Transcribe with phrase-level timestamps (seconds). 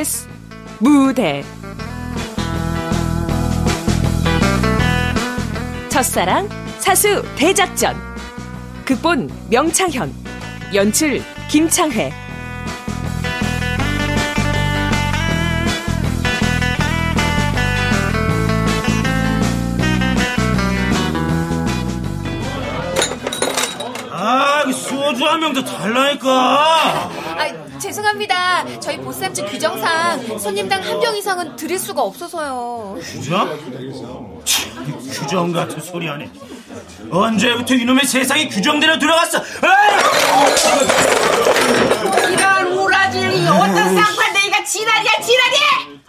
[0.00, 0.28] KBS
[0.78, 1.44] 무대.
[5.90, 7.94] 첫사랑 사수 대작전.
[8.86, 10.12] 극본 명창현.
[10.74, 12.12] 연출 김창회.
[24.10, 27.19] 아, 소주 한병더 달라니까.
[27.90, 28.78] 아, 죄송합니다.
[28.80, 32.96] 저희 보쌈집 규정상 손님당 한 병 이상은 드릴 수가 없어서요.
[33.02, 33.58] 규정?
[35.12, 36.30] 규정 같은 소리 하네.
[37.10, 39.42] 언제부터 이놈의 세상이 규정대로 들어갔어?
[42.30, 46.00] 이런 우라질이 어떤 쌍판대기가 지랄이야 지랄이!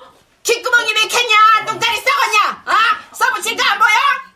[0.43, 2.75] 귓구멍이 맥혔냐 똥다리 썩었냐 아
[3.15, 3.89] 써붙일까 안 보여?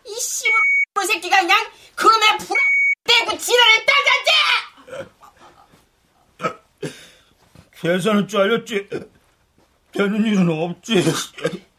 [0.08, 1.64] 이 씨발 새끼가 그냥
[1.96, 2.58] 그놈의 불
[3.08, 4.32] 떼고 지랄을 따졌지!
[7.90, 8.90] 계산은 잘렸지.
[9.92, 11.04] 되는 일은 없지.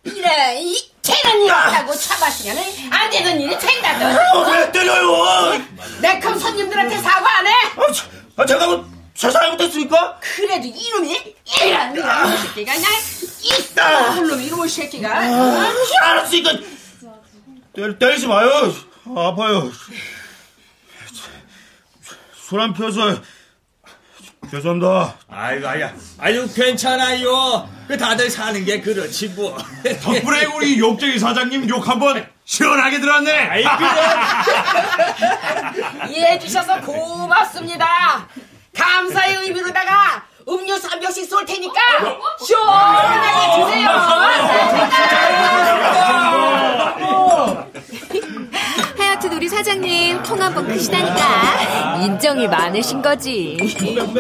[0.05, 2.57] 이래 이 되는 일 없다고 참았으면
[2.93, 5.59] 안 되는 일이 된다던 어, 왜 때려요?
[6.01, 7.51] 내 컴 손님들한테 사과 안 해?
[7.77, 10.21] 아, 자, 아, 제가 뭐제 잘못했습니까?
[10.21, 11.35] 그래도 이놈이
[11.65, 12.93] 이런 이런 새끼가 그냥
[13.43, 16.53] 있어 그놈 이놈의 새끼가 아, 알았으니까
[17.75, 18.49] 때, 때리지 마요.
[19.17, 19.73] 아파요.
[22.49, 23.01] 술 안 펴서
[24.51, 25.15] 죄송합니다.
[25.29, 25.93] 아이고, 아야.
[26.19, 27.69] 아유, 괜찮아요.
[27.89, 29.57] 그 다들 사는 게 그렇지, 뭐.
[30.03, 33.65] 덕분에 우리 욕쟁이 사장님 욕 한번 시원하게 들었네.
[36.11, 38.29] 이해해 주셔서 고맙습니다.
[38.77, 41.75] 감사의 의미로다가 음료수 한 병씩 쏠 테니까
[42.45, 43.89] 시원하게 드세요.
[49.47, 53.57] 우리 사장님 통 한번 크시다니까 인정이 많으신 거지.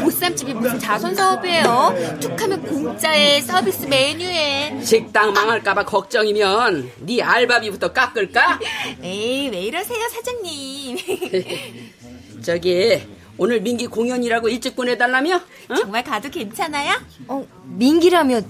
[0.00, 2.16] 보쌈집이 무슨 자선 사업이에요.
[2.20, 4.80] 툭하면 공짜에 서비스 메뉴에.
[4.84, 8.60] 식당 망할까봐 걱정이면 네 알바비부터 깎을까?
[9.02, 10.96] 에이 왜 이러세요 사장님.
[12.44, 13.02] 저기
[13.36, 15.40] 오늘 민기 공연이라고 일찍 보내달라며?
[15.72, 15.76] 응?
[15.76, 17.00] 정말 가도 괜찮아요?
[17.26, 18.44] 어 민기라면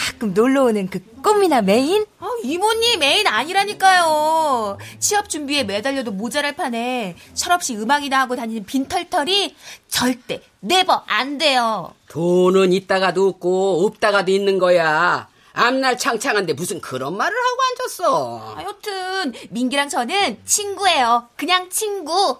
[0.00, 2.06] 가끔 놀러 오는 그 꽃미남 애인?
[2.20, 4.78] 어, 이모님 애인 아니라니까요.
[4.98, 9.54] 취업 준비에 매달려도 모자랄 판에 철없이 음악이나 하고 다니는 빈털터리
[9.88, 11.94] 절대 네버 안 돼요.
[12.08, 15.28] 돈은 있다가도 없고 없다가도 있는 거야.
[15.52, 18.54] 앞날 창창한데 무슨 그런 말을 하고 앉았어.
[18.56, 21.28] 하여튼 민기랑 저는 친구예요.
[21.36, 22.38] 그냥 친구.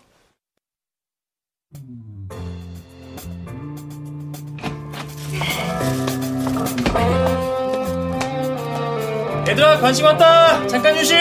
[9.60, 10.66] 얘들아 간식 왔다.
[10.66, 11.14] 잠깐 휴식.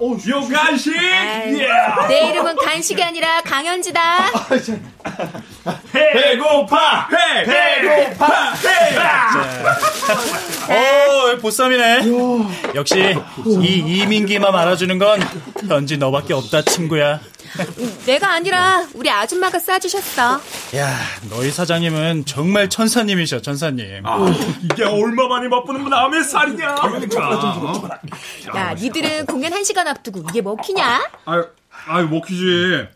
[0.00, 0.92] 오, 요 간식.
[2.08, 4.00] 내 이름은 간식이 아니라 강현지다.
[5.92, 7.06] 배고파.
[7.08, 8.54] 배, 배고파.
[10.68, 12.00] 오 보쌈이네.
[12.74, 13.16] 역시
[13.46, 15.20] 이 이민기만 알아주는 건
[15.68, 17.20] 현지 너밖에 없다 친구야
[18.06, 20.40] 내가 아니라 우리 아줌마가 싸주셨어.
[20.76, 20.96] 야
[21.30, 24.02] 너희 사장님은 정말 천사님이셔 천사님
[24.64, 26.74] 이게 얼마만에 맛보는 남의 살이냐.
[26.76, 28.00] 그러니까.
[28.54, 31.10] 야, 니들은 공연 한 시간 앞두고 이게 먹히냐?
[31.26, 31.46] 아유,
[31.86, 32.86] 아유 먹히지.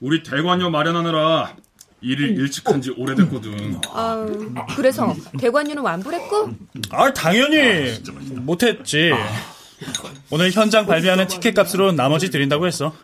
[0.00, 1.54] 우리 대관료 마련하느라
[2.02, 3.80] 일을 일찍 한 지 오래됐거든.
[3.92, 4.26] 아,
[4.76, 6.50] 그래서 대관료는 완불했고?
[6.90, 7.94] 아 당연히
[8.34, 9.10] 못했지
[10.30, 12.94] 오늘 현장 발매하는 티켓 값으로 나머지 드린다고 했어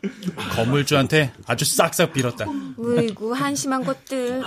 [0.54, 2.47] 건물주한테 아주 싹싹 빌었다
[2.78, 4.42] 으이구, 한심한 것들.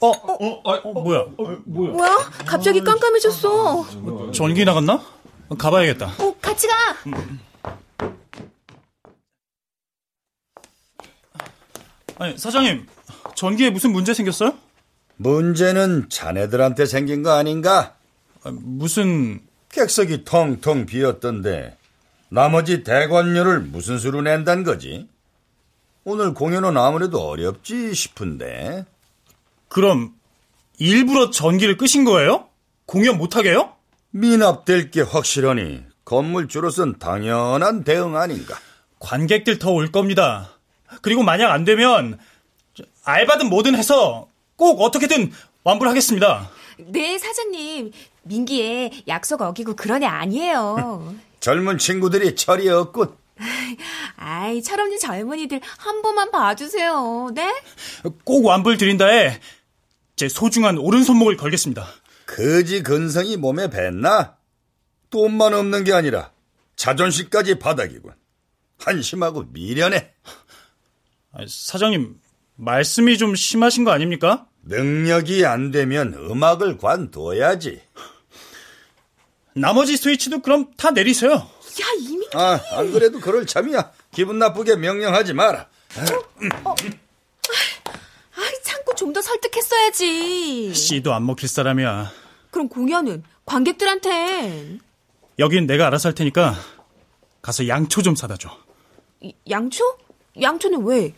[0.00, 0.08] 어?
[0.10, 0.60] 어?
[0.64, 1.24] 어, 뭐야
[1.64, 2.16] 뭐야?
[2.46, 4.32] 갑자기 깜깜해졌어.
[4.32, 5.02] 전기 나갔나?
[5.56, 6.74] 가봐야겠다 어, 같이 가.
[12.18, 12.86] 아니 사장님
[13.34, 14.54] 전기에 무슨 문제 생겼어요?
[15.16, 17.94] 문제는 자네들한테 생긴 거 아닌가?
[18.44, 19.40] 아, 무슨
[19.70, 21.76] 객석이 텅텅 비었던데
[22.30, 25.08] 나머지 대관료를 무슨 수로 낸단 거지?
[26.04, 28.86] 오늘 공연은 아무래도 어렵지 싶은데
[29.68, 30.14] 그럼
[30.78, 32.48] 일부러 전기를 끄신 거예요?
[32.86, 33.74] 공연 못하게요?
[34.10, 38.56] 미납될 게 확실하니 건물주로선 당연한 대응 아닌가?
[38.98, 40.50] 관객들 더 올 겁니다.
[41.02, 42.18] 그리고 만약 안 되면
[43.04, 45.30] 알바든 뭐든 해서 꼭 어떻게든
[45.64, 46.50] 완불하겠습니다.
[46.78, 47.92] 네, 사장님.
[48.22, 51.14] 민기에 약속 어기고 그런 애 아니에요.
[51.40, 53.14] 젊은 친구들이 철이 없군.
[54.16, 57.30] 아이, 철없는 젊은이들 한 번만 봐주세요.
[57.34, 57.62] 네?
[58.24, 59.40] 꼭 완불 드린다에
[60.16, 61.86] 제 소중한 오른손목을 걸겠습니다.
[62.26, 64.36] 거지 근성이 몸에 뱄나?
[65.10, 66.32] 돈만 없는 게 아니라
[66.76, 68.12] 자존심까지 바닥이군.
[68.78, 70.12] 한심하고 미련해.
[71.32, 72.20] 아, 사장님,
[72.56, 74.47] 말씀이 좀 심하신 거 아닙니까?
[74.68, 77.80] 능력이 안 되면 음악을 관둬야지.
[79.54, 81.32] 나머지 스위치도 그럼 다 내리세요.
[81.32, 82.26] 야, 이미.
[82.34, 83.92] 아, 안 그래도 그럴 참이야.
[84.12, 85.66] 기분 나쁘게 명령하지 마라.
[88.36, 90.74] 아이, 참고 좀 더 설득했어야지.
[90.74, 92.12] 씨도 안 먹힐 사람이야.
[92.50, 94.80] 그럼 공연은 관객들한텐
[95.38, 96.54] 여긴 내가 알아서 할 테니까
[97.40, 98.50] 가서 양초 좀 사다 줘.
[99.20, 99.82] 이- 양초?
[100.40, 101.14] 양초는 왜?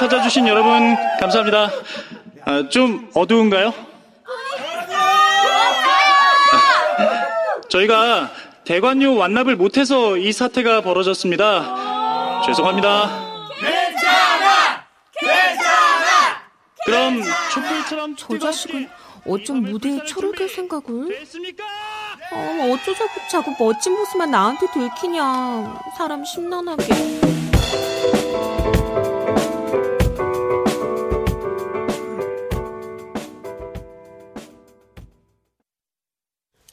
[0.00, 1.70] 찾아주신 여러분 감사합니다.
[2.46, 3.74] 아, 좀 어두운가요?
[7.68, 8.30] 저희가
[8.64, 12.40] 대관료 완납을 못해서 이 사태가 벌어졌습니다.
[12.46, 13.10] 죄송합니다.
[13.60, 14.86] 괜찮아!
[15.18, 15.68] 괜찮아!
[16.86, 18.88] 그럼 촛불처럼 저 자식은
[19.26, 21.08] 어쩜 무대에 초를 켤 생각을?
[21.10, 21.62] 됐습니까?
[22.32, 25.78] 어, 어쩌자고 자꾸 멋진 모습만 나한테 들키냐.
[25.98, 27.49] 사람 심란하게.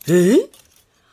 [0.10, 0.50] 에?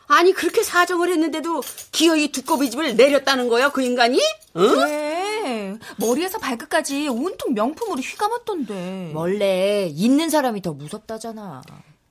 [0.07, 1.63] 아니 그렇게 사정을 했는데도
[1.93, 4.21] 기어이 두꺼비 집을 내렸다는 거야 그 인간이?
[4.57, 4.75] 응?
[4.75, 5.79] 그래.
[5.97, 9.13] 머리에서 발끝까지 온통 명품으로 휘감았던데.
[9.15, 11.63] 원래 있는 사람이 더 무섭다잖아.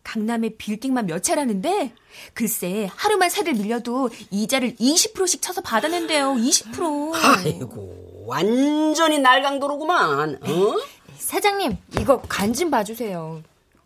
[0.03, 1.93] 강남에 빌딩만 몇 채라는데
[2.33, 6.33] 글쎄 하루만 세를 밀려도 이자를 20%씩 쳐서 받아낸대요.
[6.33, 7.11] 20%.
[7.13, 10.39] 아이고 완전히 날강도로구만.
[10.43, 10.75] 어?
[11.17, 13.41] 사장님, 이거 간 좀 봐주세요.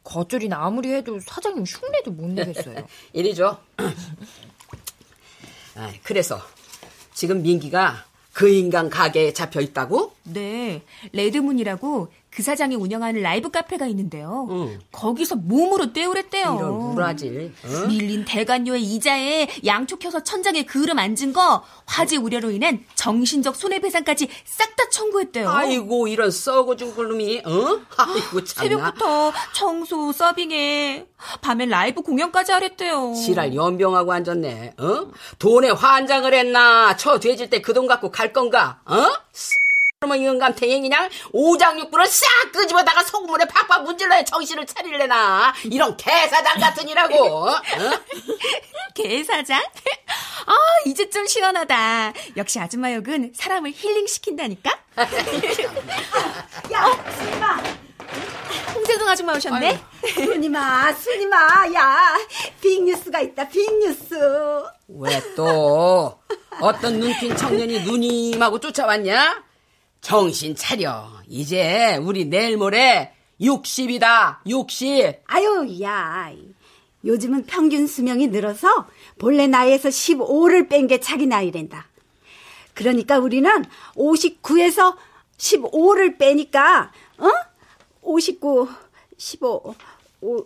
[0.07, 2.88] 겉절이는 아무리 해도 사장님 흉내도 못 내겠어요.
[3.12, 3.59] 이리 줘.
[5.75, 6.42] 아, 그래서
[7.13, 10.13] 지금 민기가 그 인간 가게에 잡혀 있다고?
[10.24, 10.81] 네,
[11.12, 14.48] 레드문이라고 그 사장이 운영하는 라이브 카페가 있는데요.
[14.51, 14.80] 응.
[14.92, 16.56] 거기서 몸으로 때우랬대요.
[16.60, 17.51] 이런 우라질.
[17.66, 17.88] 어?
[17.88, 24.68] 밀린 대관료의 이자에 양초 켜서 천장에 그을음 앉은 거 화재 우려로 인한 정신적 손해배상까지 싹
[24.78, 25.50] 다 청구했대요.
[25.50, 27.80] 아이고 이런 썩어준 굴놈이 어?
[27.98, 28.69] 아이고 참나.
[28.69, 31.07] 새벽부터 청소, 서빙에
[31.42, 33.16] 밤엔 라이브 공연까지 하랬대요.
[33.16, 34.75] 지랄 연병하고 앉았네.
[34.78, 35.07] 어?
[35.39, 36.95] 돈에 환장을 했나?
[36.98, 38.80] 저 돼질 때 그 돈 갖고 갈 건가?
[38.86, 38.94] 어?
[39.99, 47.55] 그러면 영감탱이 그냥 오장육부를 싹 끄집어다가 소금물에 팍팍 문질러야 정신을 차릴래나 이런 개사장 같으니라고 어?
[48.94, 49.59] 개사장?
[50.45, 50.53] 아,
[50.85, 52.13] 이제 좀 시원하다.
[52.38, 54.69] 역시 아줌마 역은 사람을 힐링시킨다니까?
[56.73, 56.85] 야,
[57.17, 57.63] 스님아,
[58.75, 59.79] 홍세동 아줌마 오셨네?
[60.13, 62.15] 스님아, 스님아, 야,
[62.61, 64.13] 빅뉴스가 있다, 빅뉴스.
[64.89, 66.19] 왜 또
[66.61, 69.46] 어떤 눈핀 청년이 누님하고 쫓아왔냐?
[70.12, 73.12] 정신 차려 이제 우리 내일 모레
[73.42, 76.31] 60이다 60 아유, 야,
[77.04, 78.88] 요즘은 평균 수명이 늘어서
[79.19, 81.88] 본래 나이에서 15를 뺀 게 자기 나이랜다.
[82.74, 83.51] 그러니까 우리는
[83.95, 84.95] 59에서
[85.38, 87.30] 15를 빼니까, 어?
[88.01, 88.69] 59,
[89.18, 89.75] 15,
[90.21, 90.45] 5,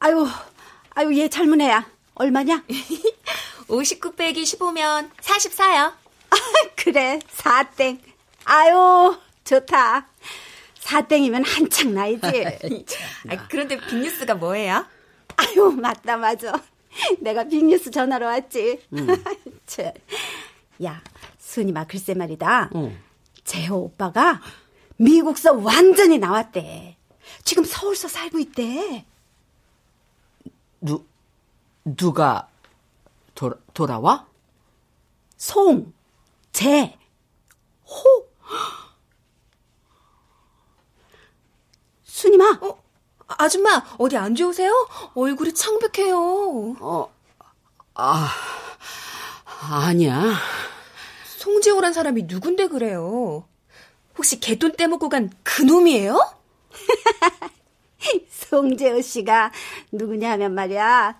[0.00, 0.28] 아유,
[0.90, 1.88] 아유, 얘 젊은 애야.
[2.16, 2.62] 얼마냐?
[3.68, 5.94] 59 빼기 15면 44요.
[6.76, 8.11] 그래, 사땡.
[8.44, 10.06] 아유, 좋다.
[10.80, 12.26] 사땡이면 한창 나이지.
[13.28, 14.84] 아, 그런데 빅뉴스가 뭐예요?
[15.36, 16.52] 아유, 맞다, 맞아.
[17.20, 18.80] 내가 빅뉴스 전화로 왔지.
[19.66, 19.92] 참.
[20.84, 21.02] 야,
[21.38, 22.70] 순이마 글쎄 말이다.
[23.44, 24.40] 재호 오빠가
[24.96, 26.96] 미국서 완전히 나왔대.
[27.44, 29.04] 지금 서울서 살고 있대.
[30.80, 31.04] 누
[31.84, 32.48] 누가
[33.34, 34.26] 돌아, 돌아와?
[35.36, 35.92] 송,
[36.52, 36.96] 재,
[37.88, 38.31] 호.
[42.04, 42.82] 순이마, 어,
[43.26, 44.72] 아줌마, 어디 안 좋으세요?
[45.14, 46.76] 얼굴이 창백해요.
[46.80, 47.12] 어,
[47.94, 48.28] 아,
[49.70, 50.34] 아니야.
[51.38, 53.46] 송재호란 사람이 누군데 그래요?
[54.16, 56.18] 혹시 개돈 떼먹고 간 그놈이에요?
[58.30, 59.52] 송재호 씨가
[59.90, 61.18] 누구냐 하면 말이야.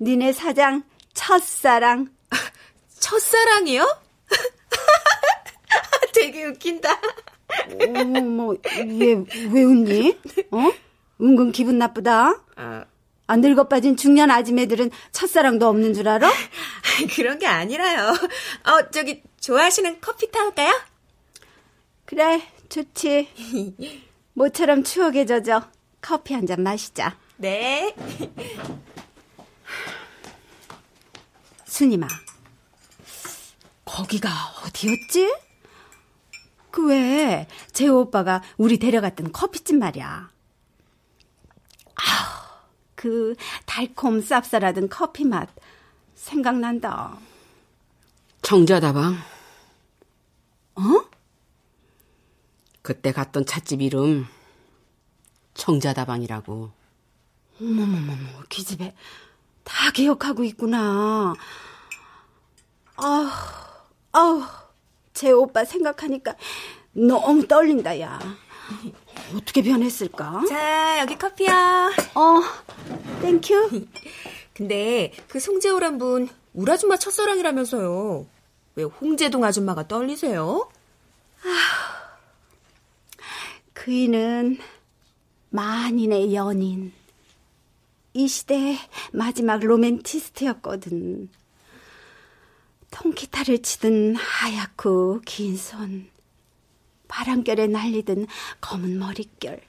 [0.00, 0.82] 니네 사장
[1.12, 2.14] 첫사랑.
[2.98, 4.03] 첫사랑이요?
[6.44, 7.00] 웃긴다.
[7.80, 10.18] 어머, 얘왜 웃니?
[10.50, 10.72] 어?
[11.20, 12.34] 은근 기분 나쁘다.
[13.26, 16.30] 안 늙어 빠진 중년 아줌매들은 첫사랑도 없는 줄 알아?
[17.16, 18.10] 그런 게 아니라요.
[18.10, 20.72] 어, 저기, 좋아하시는 커피 타올까요?
[22.04, 23.28] 그래, 좋지.
[24.34, 25.70] 모처럼 추억에 젖어
[26.02, 27.16] 커피 한 잔 마시자.
[27.36, 27.94] 네.
[31.64, 32.06] 순이마,
[33.84, 34.28] 거기가
[34.66, 35.34] 어디였지?
[36.74, 40.28] 그 왜, 재호 오빠가 우리 데려갔던 커피집 말이야.
[41.94, 42.48] 아우,
[42.96, 45.48] 그그 달콤 쌉쌀하던 커피 맛
[46.16, 47.16] 생각난다.
[48.42, 49.14] 정자다방.
[50.74, 50.82] 어?
[52.82, 54.26] 그때 갔던 찻집 이름
[55.54, 56.72] 청자다방이라고.
[57.60, 58.96] 어머머머머, 기집애.
[59.62, 61.34] 다 기억하고 있구나.
[62.96, 63.28] 아우,
[64.10, 64.63] 아우,
[65.14, 66.34] 제 오빠 생각하니까
[66.92, 68.18] 너무 떨린다, 야.
[69.34, 70.42] 어떻게 변했을까?
[70.48, 71.52] 자, 여기 커피요.
[72.14, 72.40] 어,
[73.22, 73.86] thank you.
[74.52, 78.26] 근데 그 송재호란 분 우리 아줌마 첫사랑이라면서요.
[78.76, 80.68] 왜 홍재동 아줌마가 떨리세요?
[83.72, 84.58] 그이는
[85.50, 86.92] 만인의 연인.
[88.14, 88.78] 이 시대의
[89.12, 91.28] 마지막 로맨티스트였거든.
[92.94, 96.08] 통기타를 치던 하얗고 긴 손,
[97.08, 98.28] 바람결에 날리던
[98.60, 99.60] 검은 머릿결,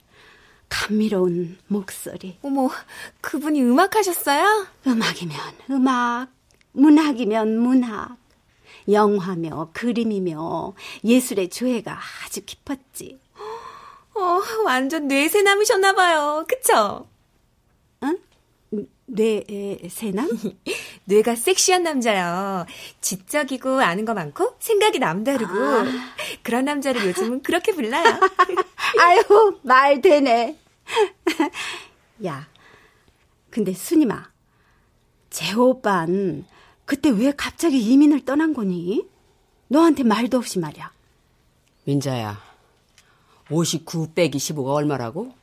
[0.70, 2.38] 감미로운 목소리.
[2.44, 2.70] 어머,
[3.22, 4.68] 그분이 음악하셨어요?
[4.86, 5.38] 음악이면
[5.72, 6.28] 음악,
[6.74, 8.18] 문학이면 문학,
[8.88, 13.20] 영화며 그림이며 예술의 조예가 아주 깊었지.
[14.14, 16.46] 어, 완전 뇌세 남으셨나봐요.
[16.48, 17.08] 그쵸?
[18.04, 18.20] 응?
[19.08, 20.30] 뇌세남?
[21.06, 22.66] 뇌가 섹시한 남자요.
[23.02, 25.86] 지적이고 아는 거 많고 생각이 남다르고 아.
[26.42, 28.04] 그런 남자를 요즘은 그렇게 불러요.
[29.00, 30.58] 아유, 말 되네.
[32.26, 32.48] 야,
[33.50, 34.30] 근데 순이마,
[35.30, 36.46] 재호 오빤
[36.86, 39.08] 그때 왜 갑자기 이민을 떠난 거니?
[39.68, 40.92] 너한테 말도 없이 말이야.
[41.86, 42.40] 민자야,
[43.50, 45.34] 59 빼기 15가 얼마라고?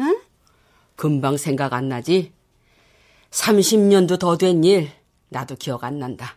[0.00, 0.20] 응?
[0.96, 2.32] 금방 생각 안 나지?
[3.32, 4.90] 30년도 더 된 일,
[5.30, 6.36] 나도 기억 안 난다.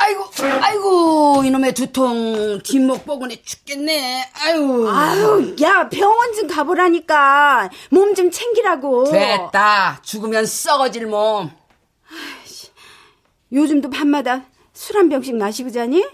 [0.00, 0.24] 아이고,
[0.62, 4.30] 아이고, 이놈의 두통, 뒷목 뻐근해 죽겠네.
[4.44, 4.88] 아유.
[4.88, 7.68] 아유, 야, 병원 좀 가보라니까.
[7.90, 9.10] 몸 좀 챙기라고.
[9.10, 9.98] 됐다.
[10.02, 11.50] 죽으면 썩어질 몸.
[13.52, 16.04] 요즘도 밤마다 술 한 병씩 마시고 자니?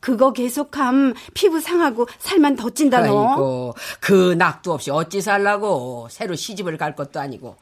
[0.00, 3.28] 그거 계속함 피부 상하고 살만 더 찐다 너.
[3.28, 6.06] 아이고, 그 낙도 없이 어찌 살라고.
[6.10, 7.56] 새로 시집을 갈 것도 아니고.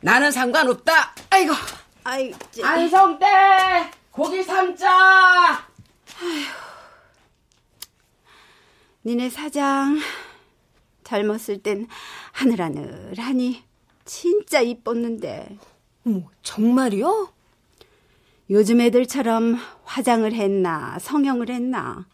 [0.00, 1.14] 나는 상관없다.
[1.30, 1.52] 아이고.
[2.04, 2.62] 아이, 쟤.
[2.64, 3.26] 안성대
[4.10, 5.66] 고기 삼자.
[9.04, 9.98] 니네 사장
[11.04, 11.86] 젊었을 땐
[12.32, 13.62] 하늘하늘하니
[14.04, 15.56] 진짜 이뻤는데
[16.06, 17.32] 어머, 정말이요?
[18.50, 22.06] 요즘 애들처럼 화장을 했나 성형을 했나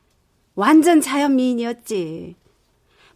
[0.55, 2.37] 완전 자연 미인이었지.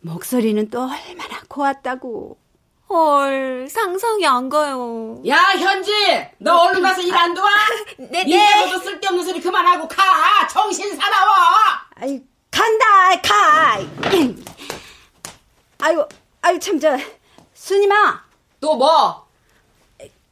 [0.00, 2.38] 목소리는 또 얼마나 고왔다고.
[2.88, 5.22] 헐, 상상이 안 가요.
[5.26, 5.92] 야 현지,
[6.38, 7.48] 너 얼른 가서 일 안 도와?
[7.98, 10.46] 네, 이제부터 쓸데없는 소리 그만하고 가.
[10.48, 11.30] 정신 사나워.
[11.96, 12.84] 아이 간다
[13.20, 13.78] 가.
[15.80, 16.08] 아이고
[16.40, 16.96] 아이고 참 저
[17.54, 18.22] 순이마
[18.60, 19.26] 또 뭐?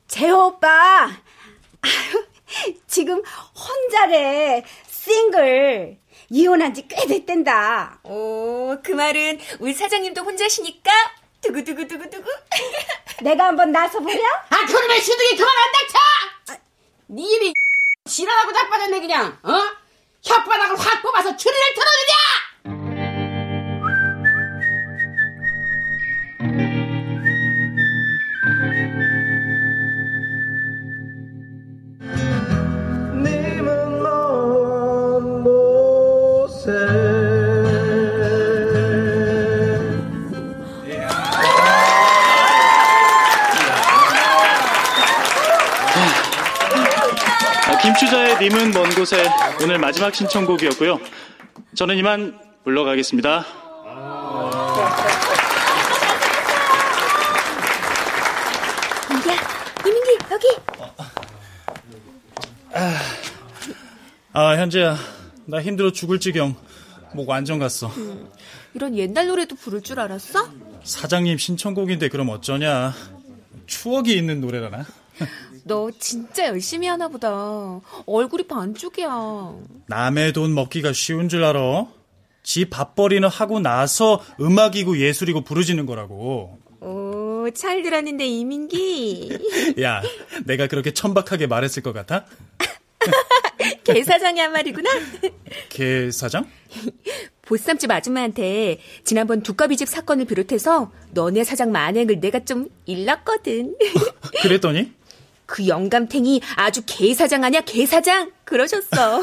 [0.09, 1.05] 재호 오빠
[1.83, 2.25] 아유,
[2.87, 3.23] 지금
[3.55, 5.99] 혼자래 싱글
[6.31, 8.01] 이혼한 지 꽤 됐댄다.
[8.05, 10.91] 오, 그 말은 우리 사장님도 혼자시니까
[11.47, 12.31] 두구두구두구두구.
[13.23, 14.19] 내가 한번 나서 보랴?
[14.51, 16.61] 아 그놈의 시둥이 그만 안 닥쳐.
[17.09, 17.53] 네 입이
[18.09, 19.39] 지랄하고 자빠졌네 그냥.
[19.43, 19.53] 어?
[20.25, 22.15] 혓바닥을 확 뽑아서 추리를 틀어주냐?
[48.49, 49.29] 님은 먼 곳에
[49.61, 51.01] 오늘 마지막 신청곡이었고요.
[51.75, 53.29] 저는 이만 물러가겠습니다.
[53.29, 53.45] 야,
[59.85, 60.47] 이민기, 여기.
[64.33, 64.97] 아, 현재야.
[65.47, 66.55] 나 힘들어 죽을 지경.
[67.15, 67.91] 목 완전 갔어.
[68.75, 70.49] 이런 옛날 노래도 부를 줄 알았어?
[70.85, 72.95] 사장님 신청곡인데 그럼 어쩌냐.
[73.67, 74.87] 추억이 있는 노래라나?
[75.67, 77.81] 너 진짜 열심히 하나 보다.
[78.07, 79.55] 얼굴이 반쪽이야.
[79.89, 81.87] 남의 돈 먹기가 쉬운 줄 알아?
[82.45, 86.59] 지 밥벌이는 하고 나서 음악이고 예술이고 부르지는 거라고.
[86.81, 89.75] 오, 잘 들었는데 이민기.
[89.83, 90.03] 야,
[90.45, 92.27] 내가 그렇게 천박하게 말했을 것 같아?
[93.83, 94.89] 개 사장이 한 말이구나.
[95.69, 96.49] 개 사장?
[97.43, 103.77] 보쌈집 아줌마한테 지난번 두꺼비집 사건을 비롯해서 너네 사장 만행을 내가 좀 일렀거든.
[104.43, 104.93] 그랬더니?
[105.47, 109.23] 그 영감탱이 아주 개 사장 아냐 개 사장 그러셨어.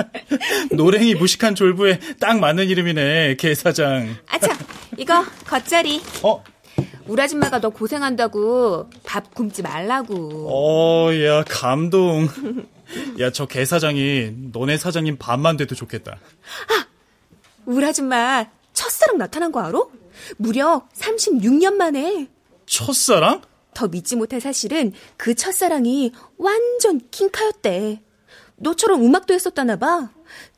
[0.72, 4.16] 노랭이 무식한 졸부에 딱 맞는 이름이네, 개 사장.
[4.28, 4.56] 아참
[4.98, 6.02] 이거 겉절이.
[6.22, 6.44] 어?
[7.06, 10.48] 우리 아줌마가 너 고생한다고 밥 굶지 말라고.
[10.50, 12.28] 어, 야, 감동.
[13.20, 16.12] 야, 저 개 사장이 너네 사장님 밥만 돼도 좋겠다.
[16.12, 16.86] 아,
[17.64, 19.78] 우리 아줌마 첫사랑 나타난 거 알아?
[20.36, 22.26] 무려 36년 만에.
[22.66, 23.42] 첫사랑?
[23.76, 28.00] 더 믿지 못할 사실은 그 첫사랑이 완전 킹카였대.
[28.56, 30.08] 너처럼 음악도 했었다나 봐.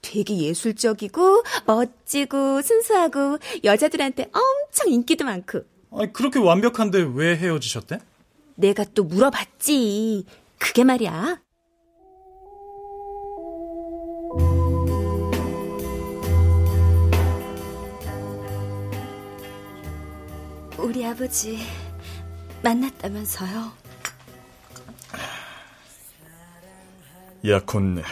[0.00, 5.62] 되게 예술적이고 멋지고 순수하고 여자들한테 엄청 인기도 많고.
[5.90, 7.98] 아니, 그렇게 완벽한데 왜 헤어지셨대?
[8.54, 10.24] 내가 또 물어봤지.
[10.56, 11.40] 그게 말이야.
[20.78, 21.58] 우리 아버지
[22.62, 23.72] 만났다면서요?
[27.46, 28.02] 약혼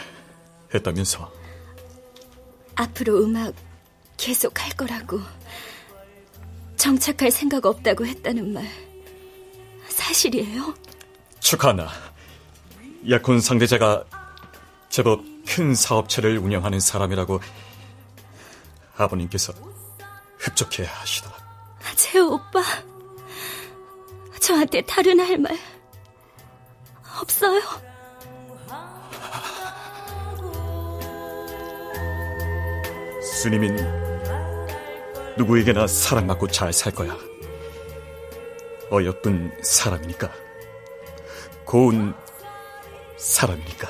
[0.73, 1.31] 했다면서?
[2.75, 3.53] 앞으로 음악
[4.15, 5.19] 계속 할 거라고
[6.77, 8.65] 정착할 생각 없다고 했다는 말
[9.89, 10.73] 사실이에요?
[11.39, 11.89] 축하한다.
[13.09, 14.05] 약혼 상대자가
[14.89, 17.39] 제법 큰 사업체를 운영하는 사람이라고
[18.95, 19.53] 아버님께서
[20.37, 21.35] 흡족해 하시더라.
[21.95, 22.61] 제 오빠
[24.39, 25.57] 저한테 다른 할 말
[27.21, 27.61] 없어요?
[33.21, 33.77] 스님인
[35.37, 37.15] 누구에게나 사랑받고 잘 살 거야.
[38.91, 40.31] 어여쁜 사람이니까.
[41.65, 42.13] 고운
[43.17, 43.87] 사람이니까.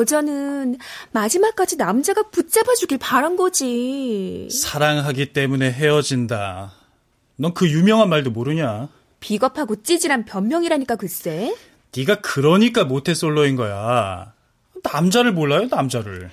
[0.00, 0.78] 여자는
[1.12, 4.48] 마지막까지 남자가 붙잡아 주길 바란 거지.
[4.50, 6.72] 사랑하기 때문에 헤어진다.
[7.36, 8.88] 넌 그 유명한 말도 모르냐?
[9.20, 11.54] 비겁하고 찌질한 변명이라니까 글쎄.
[11.96, 14.32] 네가 그러니까 모태 솔로인 거야.
[14.92, 16.30] 남자를 몰라요, 남자를.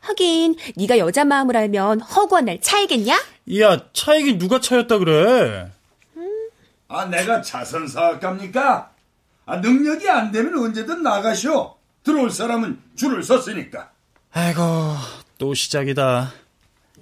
[0.00, 3.18] 하긴 네가 여자 마음을 알면 허구한 날 차이겠냐?
[3.60, 5.70] 야, 차이긴 누가 차였다 그래?
[6.88, 8.90] 아, 내가 자선 사업가입니까?
[9.46, 11.74] 아, 능력이 안 되면 언제든 나가시오.
[12.04, 13.90] 들어올 사람은 줄을 섰으니까.
[14.32, 14.62] 아이고,
[15.38, 16.32] 또 시작이다.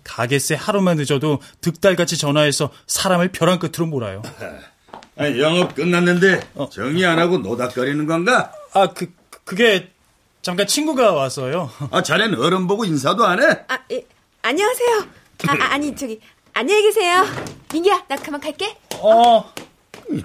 [0.05, 4.23] 가게세 하루만 늦어도 득달같이 전화해서 사람을 벼랑 끝으로 몰아요.
[5.17, 6.41] 아, 영업 끝났는데
[6.73, 8.53] 정리 안 하고 노닥거리는 건가?
[8.73, 9.13] 아, 그,
[9.45, 9.91] 그게
[10.43, 11.71] 잠깐 친구가 와서요.
[11.91, 13.47] 아, 자넨 어른 보고 인사도 안 해?
[13.69, 14.03] 아, 예,
[14.43, 14.97] 안녕하세요.
[15.49, 16.21] 아, 아, 아니, 저기,
[16.55, 17.25] 안녕히 계세요.
[17.73, 18.77] 민기야, 나 그만 갈게.
[18.97, 19.53] 어.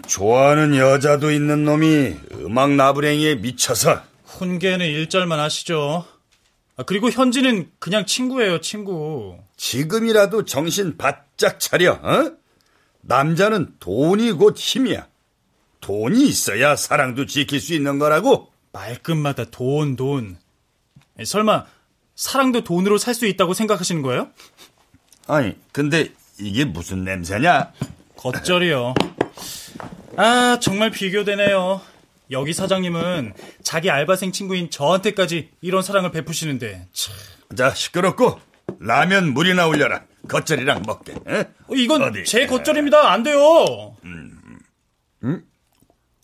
[0.08, 4.02] 좋아하는 여자도 있는 놈이 음악 나부랭이에 미쳐서.
[4.40, 6.06] 훈계는 일절만 하시죠.
[6.78, 9.38] 아, 그리고 현지는 그냥 친구예요, 친구.
[9.58, 12.32] 지금이라도 정신 바짝 차려, 어?
[13.02, 15.08] 남자는 돈이 곧 힘이야.
[15.80, 18.52] 돈이 있어야 사랑도 지킬 수 있는 거라고.
[18.74, 20.38] 말끝마다 돈, 돈.
[21.24, 21.66] 설마
[22.16, 24.30] 사랑도 돈으로 살 수 있다고 생각하시는 거예요?
[25.28, 27.72] 아니, 근데 이게 무슨 냄새냐?
[28.18, 28.96] 겉절이요.
[30.18, 31.82] 아, 정말 비교되네요.
[32.32, 33.34] 여기 사장님은
[33.64, 37.16] 자기 알바생 친구인 저한테까지 이런 사랑을 베푸시는데 참.
[37.56, 38.40] 자, 시끄럽고
[38.80, 40.04] 라면 물이나 올려라.
[40.28, 41.14] 겉절이랑 먹게.
[41.28, 41.40] 에?
[41.68, 42.26] 어, 이건 어디?
[42.26, 43.12] 제 겉절입니다.
[43.12, 43.96] 안 돼요.
[44.04, 44.60] 음.
[45.24, 45.46] 음?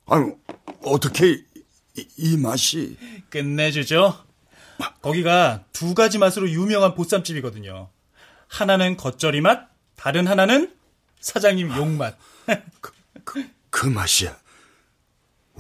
[0.07, 0.35] 아유,
[0.83, 1.43] 어떻게
[1.95, 2.97] 이, 이 맛이
[3.29, 4.25] 끝내주죠.
[5.01, 7.89] 거기가 두 가지 맛으로 유명한 보쌈집이거든요.
[8.47, 10.73] 하나는 겉절이 맛, 다른 하나는
[11.19, 12.17] 사장님 욕맛.
[12.81, 12.91] 그,
[13.23, 14.35] 그, 그 맛이야.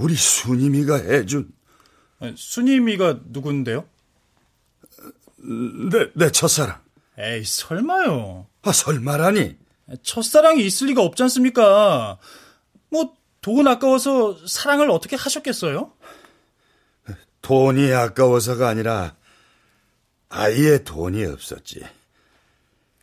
[0.01, 1.51] 우리 수님이가 해준.
[2.35, 3.85] 수님이가 누군데요?
[5.37, 6.81] 내, 내 첫사랑.
[7.17, 8.47] 에이, 설마요.
[8.63, 9.57] 아, 설마라니?
[10.03, 12.17] 첫사랑이 있을 리가 없지 않습니까?
[12.89, 15.91] 뭐, 돈 아까워서 사랑을 어떻게 하셨겠어요?
[17.41, 19.15] 돈이 아까워서가 아니라,
[20.29, 21.81] 아예 돈이 없었지.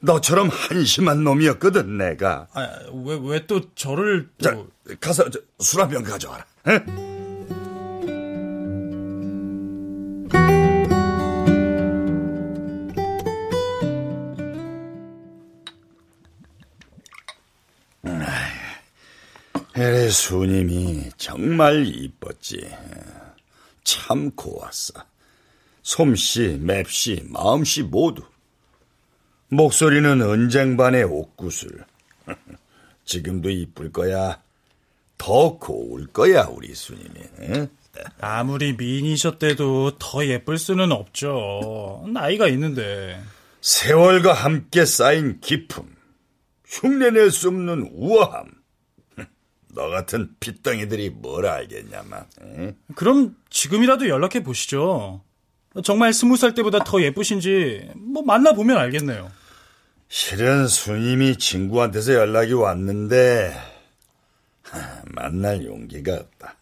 [0.01, 2.47] 너처럼 한심한 놈이었거든, 내가.
[2.53, 2.69] 아,
[3.05, 4.29] 왜, 왜 또 저를.
[4.39, 4.45] 또...
[4.45, 5.25] 자, 가서
[5.61, 6.45] 술 한 병 가져와라.
[6.69, 6.81] 에?
[19.77, 22.69] 에레 수님이 정말 이뻤지.
[23.85, 24.95] 참 고왔어.
[25.83, 28.23] 솜씨, 맵씨, 마음씨 모두.
[29.49, 31.71] 목소리는 은쟁반의 옥구슬.
[33.05, 34.43] 지금도 이쁠 거야.
[35.17, 36.73] 더 고울 거야, 우리.
[37.41, 37.69] 응?
[38.21, 42.05] 아무리 미인이셨대도 더 예쁠 수는 없죠.
[42.13, 43.21] 나이가 있는데.
[43.61, 45.93] 세월과 함께 쌓인 기품,
[46.65, 48.47] 흉내낼 수 없는 우아함.
[49.75, 52.27] 너 같은 핏덩이들이 뭘 알겠냐만.
[52.43, 52.77] 응?
[52.95, 55.23] 그럼 지금이라도 연락해 보시죠.
[55.85, 59.31] 정말 스무 살 때보다 더 예쁘신지 뭐 만나 보면 알겠네요.
[60.09, 63.55] 실은 수님이 친구한테서 연락이 왔는데
[64.63, 66.57] 하, 만날 용기가 없다.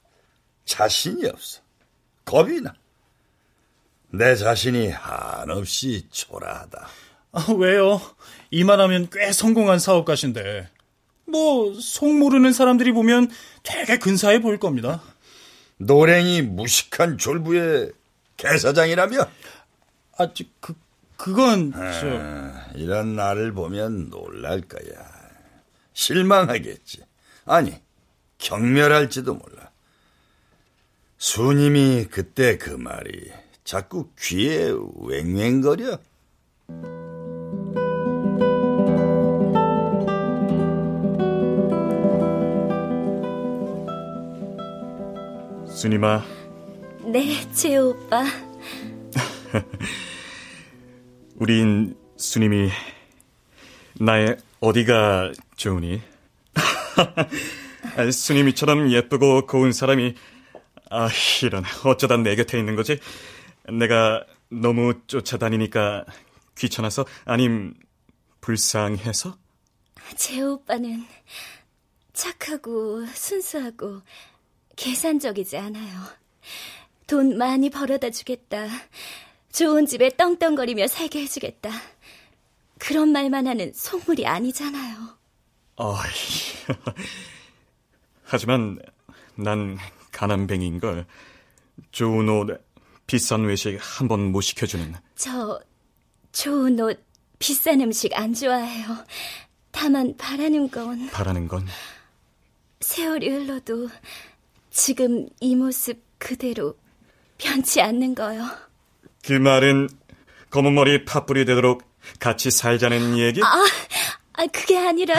[0.65, 1.61] 자신이 없어.
[2.25, 2.75] 겁이 나.
[4.11, 6.89] 내 자신이 한없이 초라하다.
[7.33, 8.01] 아, 왜요?
[8.51, 10.69] 이만하면 꽤 성공한 사업가신데.
[11.27, 13.31] 뭐, 속 모르는 사람들이 보면
[13.63, 15.03] 되게 근사해 보일 겁니다.
[15.79, 17.93] 노랭이 무식한 졸부의
[18.37, 19.29] 개사장이라며?
[20.19, 20.29] 아,
[20.61, 20.75] 그,
[21.17, 21.79] 그건, 저...
[21.81, 25.17] 아, 이런 나를 보면 놀랄 거야.
[25.93, 27.03] 실망하겠지.
[27.47, 27.75] 아니,
[28.39, 29.71] 경멸할지도 몰라.
[31.19, 33.33] 수님이 그때 그 말이
[33.65, 35.99] 자꾸 귀에 웽웽거려.
[45.69, 46.25] 스님아.
[47.05, 48.25] 네, 재호 오빠.
[51.39, 52.71] 우린 스님이
[54.01, 56.01] 나의 어디가 좋으니?
[58.11, 60.15] 스님이처럼 예쁘고 고운 사람이
[60.91, 61.09] 아
[61.43, 62.99] 이런 어쩌다 내 곁에 있는 거지?
[63.69, 66.07] 내가 너무 쫓아다니니까
[66.57, 67.75] 귀찮아서 아님
[68.41, 69.37] 불쌍해서?
[70.17, 71.05] 재호 오빠는
[72.15, 74.01] 착하고 순수하고
[74.77, 76.01] 계산적이지 않아요.
[77.07, 78.69] 돈 많이 벌어다 주겠다.
[79.57, 81.71] 좋은 집에 떵떵거리며 살게 해주겠다.
[82.79, 85.17] 그런 말만 하는 속물이 아니잖아요.
[85.77, 85.97] 어이.
[88.23, 88.79] 하지만
[89.35, 89.79] 난
[90.13, 91.07] 가난뱅이인걸.
[91.91, 92.63] 좋은 옷,
[93.07, 94.95] 비싼 외식 한 번 못 시켜주는.
[95.15, 95.59] 저
[96.33, 97.03] 좋은 옷,
[97.39, 99.07] 비싼 음식 안 좋아해요.
[99.71, 101.09] 다만 바라는 건...
[101.13, 101.67] 바라는 건?
[102.81, 103.89] 세월이 흘러도
[104.69, 106.77] 지금 이 모습 그대로
[107.39, 108.45] 변치 않는 거요.
[109.27, 109.89] 그 말은
[110.51, 111.83] 검은 머리 팥불이 되도록
[112.21, 113.43] 같이 살자는 얘기?
[113.43, 113.67] 아,
[114.35, 115.17] 아 그게 아니라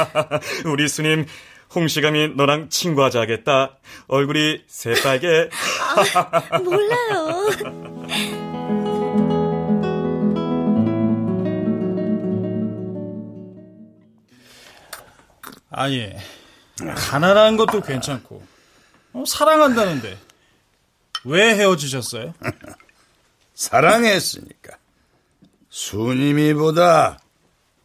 [0.64, 1.26] 우리 스님
[1.74, 3.78] 홍시감이 너랑 친구하자 하겠다.
[4.06, 5.50] 얼굴이 새빨개.
[6.50, 7.50] 아, 몰라요.
[15.76, 16.12] 아니,
[16.96, 18.40] 가난한 것도 괜찮고,
[19.14, 20.16] 어, 사랑한다는데,
[21.24, 22.32] 왜 헤어지셨어요?
[23.54, 24.76] 사랑했으니까.
[25.68, 27.18] 수님이보다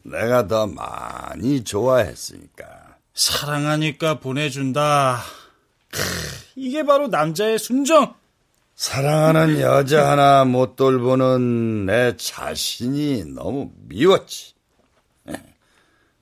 [0.04, 2.98] 내가 더 많이 좋아했으니까.
[3.14, 5.22] 사랑하니까 보내준다.
[6.56, 8.16] 이게 바로 남자의 순정.
[8.76, 14.54] 사랑하는 여자 하나 못 돌보는 내 자신이 너무 미웠지.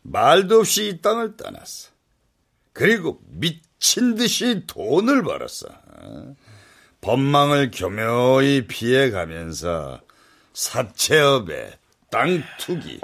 [0.01, 1.89] 말도 없이 이 땅을 떠났어.
[2.73, 5.67] 그리고 미친 듯이 돈을 벌었어.
[7.07, 10.01] 법망을 교묘히 피해가면서
[10.51, 11.71] 사채업에
[12.11, 12.99] 땅 투기,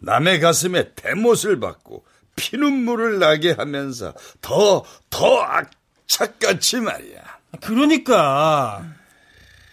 [0.00, 2.04] 남의 가슴에 대못을 받고
[2.34, 7.22] 피눈물을 나게 하면서 더, 더 악착같이 말이야.
[7.60, 8.84] 그러니까,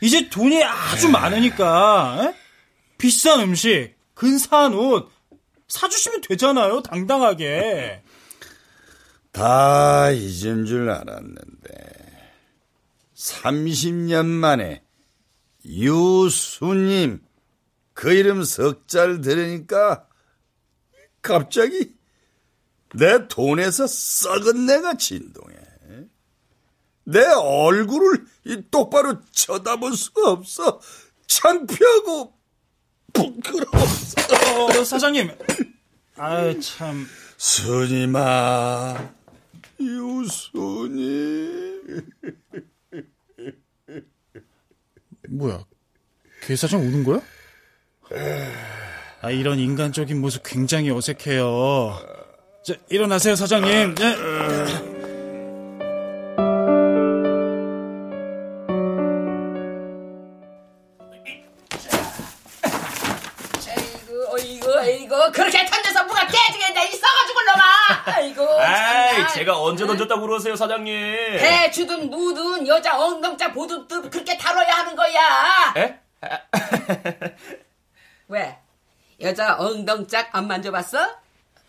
[0.02, 2.36] 이제 돈이 아주 많으니까, 에?
[3.00, 5.12] 비싼 음식, 근사한 옷,
[5.68, 8.04] 사주시면 되잖아요, 당당하게.
[9.32, 11.93] 다 잊은 줄 알았는데,
[13.24, 14.84] 30년 만에
[15.66, 17.22] 유수님,
[17.94, 20.08] 그 이름 석자를 들으니까
[21.22, 21.96] 갑자기
[22.94, 25.56] 내 돈에서 썩은 내가 진동해.
[27.06, 28.26] 내 얼굴을
[28.72, 30.82] 똑바로 쳐다볼 수가 없어.
[31.28, 32.34] 창피하고
[33.14, 34.22] 부끄러웠어.
[34.80, 35.32] 어, 사장님.
[36.18, 37.08] 아유, 참.
[37.38, 39.14] 스님아,
[39.80, 41.22] 유수님.
[45.30, 45.64] 뭐야?
[46.46, 47.22] 괴사장 우는 거야?
[49.22, 52.00] 아, 이런 인간적인 모습 굉장히 어색해요.
[52.66, 53.96] 자, 일어나세요, 사장님.
[53.96, 54.93] 네.
[69.74, 70.94] 언제 던졌다고 그러세요, 사장님?
[71.40, 75.74] 배 주든 무든 여자 엉덩자 보든 또 그렇게 다뤄야 하는 거야.
[75.78, 76.00] 에?
[78.28, 78.60] 왜?
[79.20, 81.00] 여자 엉덩짝 안 만져봤어?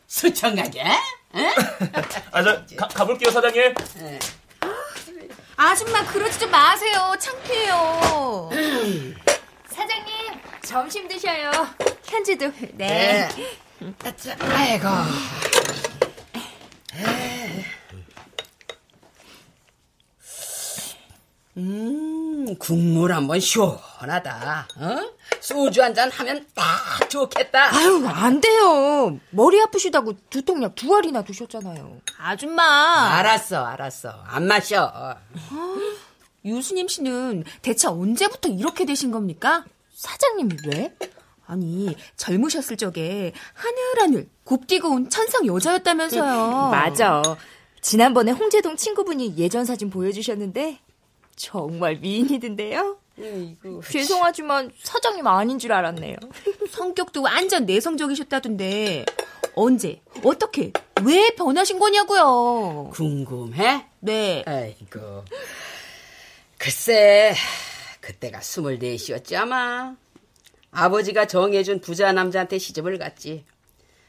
[0.06, 0.82] 수청하게?
[0.82, 1.54] 에?
[2.30, 3.74] 아, 저, 가, 가볼게요, 사장님.
[5.56, 7.14] 아줌마 그러지 좀 마세요.
[7.18, 8.50] 창피해요.
[9.70, 11.50] 사장님, 점심 드셔요.
[12.04, 12.52] 현지도.
[12.74, 13.30] 네.
[14.40, 14.88] 아이고.
[21.56, 24.68] 음, 국물 한번 시원하다.
[24.76, 24.96] 어?
[25.40, 27.74] 소주 한 잔 하면 딱 좋겠다.
[27.76, 29.18] 아유, 안 돼요.
[29.30, 32.00] 머리 아프시다고 두통약 두 알이나 드셨잖아요.
[32.18, 32.62] 아줌마.
[33.18, 34.10] 알았어, 알았어.
[34.26, 34.90] 안 마셔.
[34.94, 35.16] 아,
[36.44, 39.64] 유수님 씨는 대체 언제부터 이렇게 되신 겁니까?
[39.94, 40.94] 사장님이 왜?
[41.46, 46.68] 아니, 젊으셨을 적에 하늘하늘 곱디고 온 천상 여자였다면서요.
[46.72, 47.22] 맞아.
[47.80, 50.78] 지난번에 홍제동 친구분이 예전 사진 보여주셨는데
[51.36, 52.98] 정말 미인이던데요.
[53.18, 53.82] 에이구.
[53.90, 56.16] 죄송하지만 사장님 아닌 줄 알았네요.
[56.70, 59.04] 성격도 완전 내성적이셨다던데
[59.56, 60.72] 언제, 어떻게,
[61.04, 62.90] 왜 변하신 거냐고요.
[62.92, 63.86] 궁금해?
[64.00, 64.42] 네.
[64.46, 65.24] 아이고.
[66.58, 67.34] 글쎄,
[68.00, 69.94] 그때가 스물넷이었지 아마.
[70.72, 73.44] 아버지가 정해준 부자 남자한테 시집을 갔지.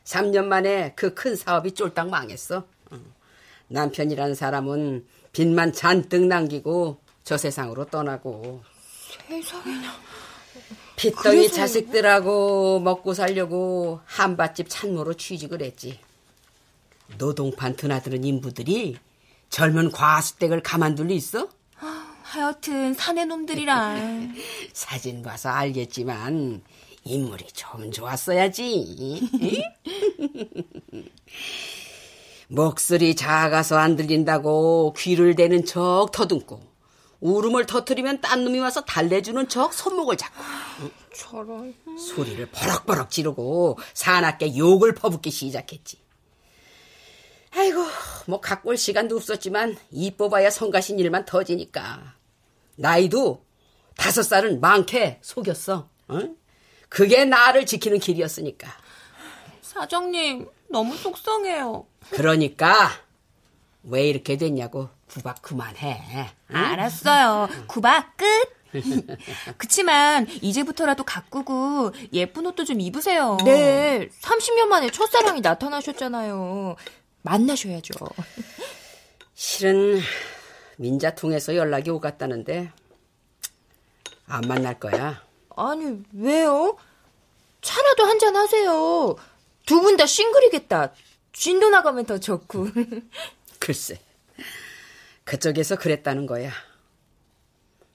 [0.06, 2.64] 3년 만에 그 큰 사업이 쫄딱 망했어.
[3.68, 8.62] 남편이라는 사람은 빚만 잔뜩 남기고 저 세상으로 떠나고.
[9.28, 9.92] 세상에나.
[10.96, 16.00] 빚덩이 그래서- 자식들하고 먹고 살려고 한밭집 찬모로 취직을 했지.
[17.18, 18.98] 노동판 드나드는 인부들이
[19.50, 21.50] 젊은 과수댁을 가만둘 리 있어?
[22.22, 23.96] 하여튼 사내 놈들이라.
[24.74, 26.62] 사진 봐서 알겠지만
[27.04, 29.30] 인물이 좀 좋았어야지.
[32.50, 36.75] 목소리 작아서 안 들린다고 귀를 대는 척 터듬고
[37.20, 40.44] 울음을 터트리면 딴 놈이 와서 달래주는 척 손목을 잡고
[41.16, 41.74] 저런.
[41.98, 46.00] 소리를 버럭버럭 지르고 사납게 욕을 퍼붓기 시작했지.
[47.56, 47.86] 아이고
[48.28, 52.16] 뭐 가꿀 시간도 없었지만 이 뽑아야 성가신 일만 터지니까
[52.76, 53.46] 나이도
[53.96, 55.90] 다섯 살은 많게 속였어.
[56.10, 56.20] 어?
[56.90, 58.68] 그게 나를 지키는 길이었으니까.
[59.62, 61.88] 사장님, 너무 속상해요.
[62.12, 62.92] 그러니까
[63.84, 66.30] 왜 이렇게 됐냐고 구박 그만해.
[66.52, 66.56] 응?
[66.56, 67.48] 알았어요.
[67.68, 68.26] 구박 끝.
[69.58, 73.38] 그치만 이제부터라도 가꾸고 예쁜 옷도 좀 입으세요.
[73.46, 76.76] 네, 30년 만에 첫사랑이 나타나셨잖아요.
[77.22, 77.94] 만나셔야죠.
[79.34, 80.02] 실은
[80.78, 82.72] 민자 통해서 연락이 오갔다는데
[84.28, 85.24] 안 만날 거야.
[85.56, 86.78] 아니, 왜요?
[87.62, 89.16] 차라도 한잔 하세요.
[89.66, 90.92] 두 분 다 싱글이겠다.
[91.32, 92.68] 진도 나가면 더 좋고.
[93.60, 94.00] 글쎄,
[95.26, 96.52] 그쪽에서 그랬다는 거야.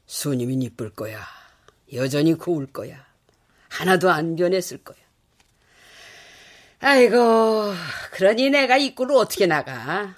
[0.07, 1.25] 수님이 이쁠 거야.
[1.95, 3.07] 여전히 고울 거야.
[3.69, 4.99] 하나도 안 변했을 거야.
[6.81, 7.73] 아이고,
[8.13, 10.17] 그러니 내가 입구를 어떻게 나가?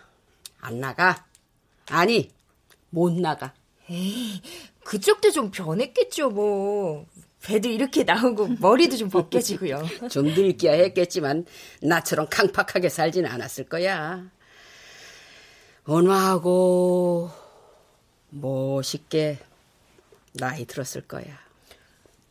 [0.61, 1.27] 안 나가?
[1.91, 2.31] 아니,
[2.91, 3.53] 못 나가.
[3.91, 4.41] 에이,
[4.85, 7.07] 그쪽도 좀 변했겠죠, 뭐.
[7.43, 9.83] 배도 이렇게 나오고 머리도 좀 벗겨지고요.
[10.09, 11.45] 좀 늙기야 했겠지만
[11.83, 14.31] 나처럼 강팍하게 살진 않았을 거야.
[15.87, 17.31] 온화하고
[18.31, 19.39] 멋있게
[20.35, 21.25] 나이 들었을 거야.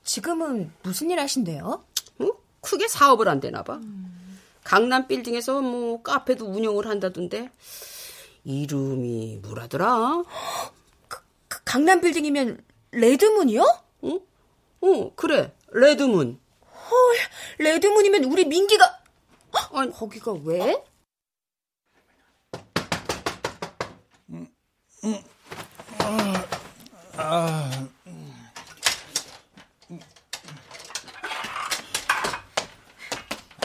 [0.03, 1.83] 지금은 무슨 일 하신대요?
[2.19, 2.27] 어?
[2.61, 3.79] 크게 사업을 안 되나 봐.
[4.63, 7.49] 강남 빌딩에서 뭐 카페도 운영을 한다던데
[8.43, 10.23] 이름이 뭐라더라?
[11.65, 13.63] 강남 빌딩이면 레드문이요?
[14.05, 14.19] 응?
[14.81, 15.53] 어, 그래.
[15.71, 16.39] 레드문.
[16.89, 17.15] 헐,
[17.59, 18.99] 레드문이면 우리 민기가
[19.73, 20.83] 아니, 거기가 왜?
[27.17, 27.87] 아,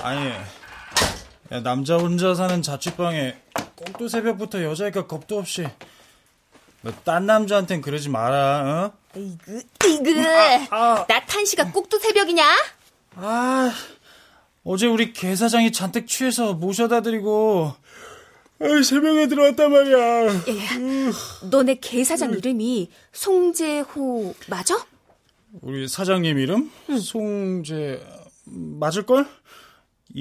[0.03, 3.37] 아니, 야, 남자 혼자 사는 자취방에
[3.75, 5.66] 꼭두 새벽부터 여자애가 겁도 없이
[6.83, 9.18] 너딴 남자한텐 그러지 마라, 어?
[9.18, 10.20] 이그 이그
[11.09, 12.44] 나탄 씨가 꼭두 새벽이냐?
[13.16, 13.72] 아,
[14.64, 17.75] 어제 우리 개 사장이 잔뜩 취해서 모셔다 드리고
[18.83, 20.42] 새벽에 들어왔단 말이야.
[21.51, 24.85] 너네 개 사장 이름이 송재호 맞아?
[25.61, 26.71] 우리 사장님 이름?
[27.01, 28.03] 송재
[28.47, 29.27] 맞을걸?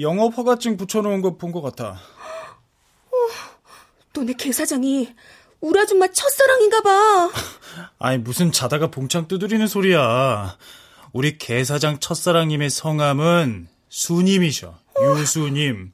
[0.00, 1.98] 영업 허가증 붙여놓은 거 본 것 같아.
[4.12, 5.14] 너네 개 사장이
[5.60, 7.30] 우리 아줌마 첫사랑인가 봐.
[7.98, 10.56] 아니 무슨 자다가 봉창 두드리는 소리야.
[11.12, 14.78] 우리 개 사장 첫사랑님의 성함은 수님이셔.
[15.18, 15.92] 유수님.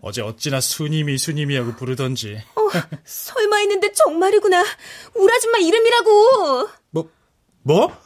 [0.00, 2.42] 어제 어찌나 수님이 수님이 하고 부르던지.
[2.54, 2.68] 어,
[3.04, 4.64] 설마 했는데 정말이구나.
[5.14, 6.68] 우리 아줌마 이름이라고.
[6.90, 7.10] 뭐?
[7.62, 7.96] 뭐?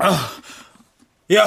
[0.00, 0.10] 아,
[1.32, 1.44] 야,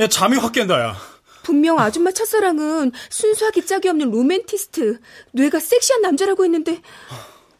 [0.00, 0.96] 야 잠이 확 깬다 야.
[1.42, 5.00] 분명 아줌마 첫사랑은 순수하기 짝이 없는 로맨티스트,
[5.32, 6.80] 뇌가 섹시한 남자라고 했는데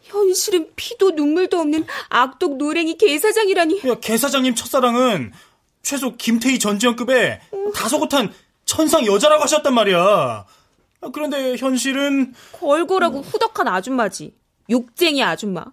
[0.03, 3.83] 현실은 피도 눈물도 없는 악독 노랭이 개사장이라니.
[3.87, 5.33] 야, 개 사장님 첫사랑은
[5.83, 7.40] 최소 김태희 전지현급의
[7.75, 8.33] 다소곳한
[8.64, 9.99] 천상 여자라고 하셨단 말이야.
[9.99, 14.35] 아, 그런데 현실은 걸고라고 후덕한 아줌마지.
[14.71, 15.64] 욕쟁이 아줌마.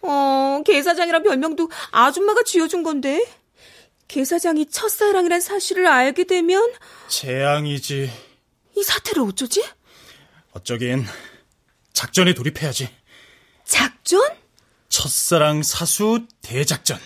[0.00, 3.24] 어, 개사장이란 별명도 아줌마가 지어준 건데.
[4.08, 6.72] 개사장이 첫사랑이란 사실을 알게 되면
[7.08, 8.10] 재앙이지.
[8.76, 9.62] 이 사태를 어쩌지?
[10.52, 11.04] 어쩌긴
[11.92, 12.88] 작전에 돌입해야지.
[13.64, 14.22] 작전?
[14.88, 16.98] 첫사랑 사수 대작전.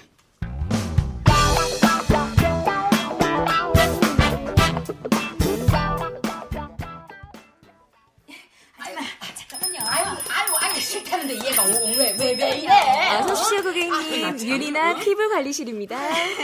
[11.97, 13.17] 왜, 왜, 왜 이래?
[13.19, 14.25] 어서 오십시오, 고객님.
[14.25, 14.41] 아, 참.
[14.41, 15.99] 유리나 피부 관리실입니다.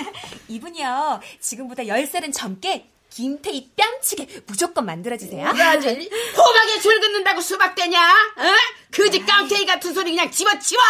[0.48, 5.50] 이분이요, 지금보다 10살은 젊게 김태희 뺨치게 무조건 만들어주세요.
[5.52, 8.00] 브라질 호박에 줄 긋는다고 수박되냐?
[8.36, 8.42] 어?
[8.90, 10.80] 그지 깡태기 같은 소리 그냥 집어치워!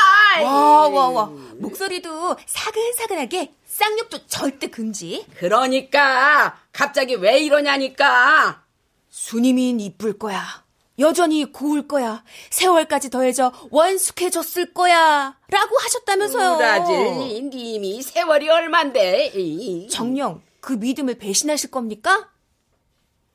[0.42, 1.26] 와, 와, 와.
[1.58, 5.24] 목소리도 사근사근하게 쌍욕도 절대 금지.
[5.36, 8.62] 그러니까 갑자기 왜 이러냐니까.
[9.08, 10.64] 수님인 이쁠 거야.
[10.98, 12.24] 여전히 고울 거야.
[12.50, 15.36] 세월까지 더해져 원숙해졌을 거야.
[15.48, 16.56] 라고 하셨다면서요.
[16.56, 19.88] 브라질 님이 세월이 얼만데.
[19.90, 22.28] 정령, 그 믿음을 배신하실 겁니까?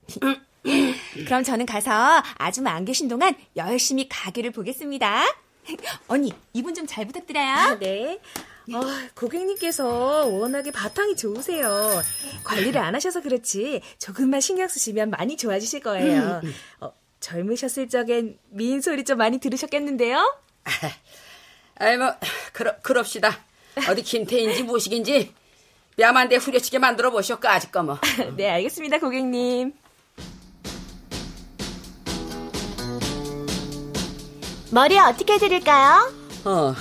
[1.26, 5.24] 그럼 저는 가서 아줌마 안 계신 동안 열심히 가게를 보겠습니다.
[6.08, 7.80] 언니, 이분 좀 잘 부탁드려요.
[7.80, 8.20] 네.
[8.74, 8.82] 어,
[9.16, 12.02] 고객님께서 워낙에 바탕이 좋으세요.
[12.44, 16.42] 관리를 안 하셔서 그렇지 조금만 신경 쓰시면 많이 좋아지실 거예요.
[16.80, 20.40] 어, 젊으셨을 적엔 미인 소리 좀 많이 들으셨겠는데요?
[21.80, 22.14] 아이 뭐
[22.52, 23.40] 그러, 그럽시다.
[23.90, 25.34] 어디 김태인지 무식인지
[25.98, 27.38] 뺨한대 후려치게 만들어 보시오.
[27.44, 27.98] 아직 거 뭐.
[28.36, 29.74] 네, 알겠습니다, 고객님.
[34.72, 36.12] 머리 어떻게 드릴까요?
[36.46, 36.76] 어,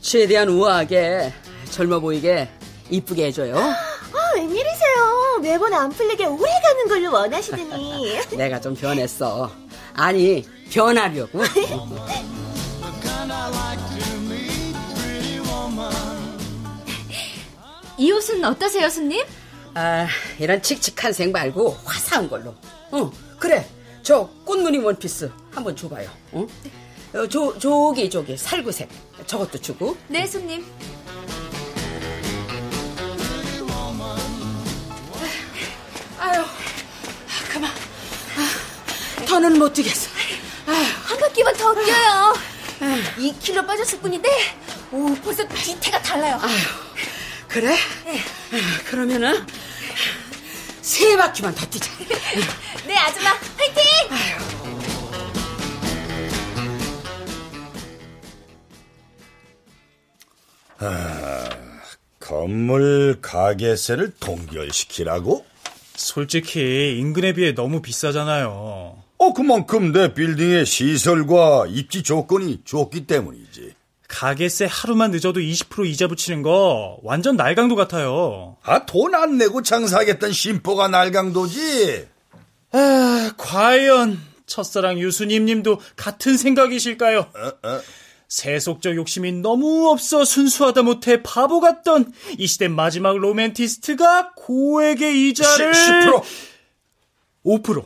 [0.00, 1.32] 최대한 우아하게
[1.70, 2.48] 젊어 보이게
[2.90, 3.56] 이쁘게 해줘요.
[3.56, 3.76] 아,
[4.34, 5.38] 웬일이세요?
[5.42, 8.18] 매번 안 풀리게 오래 가는 걸로 원하시더니.
[8.36, 9.67] 내가 좀 변했어.
[9.98, 11.40] 아니 변하려고.
[17.96, 19.26] 이 옷은 어떠세요, 손님?
[19.74, 20.06] 아,
[20.38, 22.54] 이런 칙칙한 색 말고 화사한 걸로.
[22.92, 23.68] 어, 그래.
[24.02, 26.08] 저 꽃무늬 원피스 한번 줘봐요.
[26.30, 26.46] 어?
[27.14, 28.88] 어, 저, 저기, 저기, 살구색.
[29.26, 29.96] 저것도 주고.
[30.06, 30.64] 네, 손님.
[36.20, 36.44] 아유,
[39.26, 40.10] 더는 못 뛰겠어.
[40.66, 42.34] 한 바퀴만 더 뛰어요.
[43.16, 44.28] 2kg 빠졌을 뿐인데,
[44.92, 46.40] 오, 벌써 뒤태가 달라요.
[47.48, 47.74] 그래?
[47.74, 49.46] 아, 그러면은,
[50.82, 51.90] 세 바퀴만 더 뛰자.
[52.86, 53.84] 네, 아줌마, 화이팅!
[60.80, 61.48] 아,
[62.20, 65.44] 건물 가게세를 동결시키라고?
[65.96, 69.02] 솔직히 인근에 비해 너무 비싸잖아요.
[69.18, 73.74] 어, 그만큼 내 빌딩의 시설과 입지 조건이 좋기 때문이지.
[74.06, 78.56] 가게세 하루만 늦어도 20% 이자 붙이는 거 완전 날강도 같아요.
[78.62, 82.06] 아, 돈 안 내고 장사하겠다는 심보가 날강도지.
[82.72, 87.18] 아, 과연 첫사랑 유수님 님도 같은 생각이실까요?
[87.18, 87.80] 어, 어.
[88.28, 96.22] 세속적 욕심이 너무 없어 순수하다 못해 바보 같던 이 시대 마지막 로맨티스트가 고액의 이자를 10%.
[97.44, 97.84] 5%.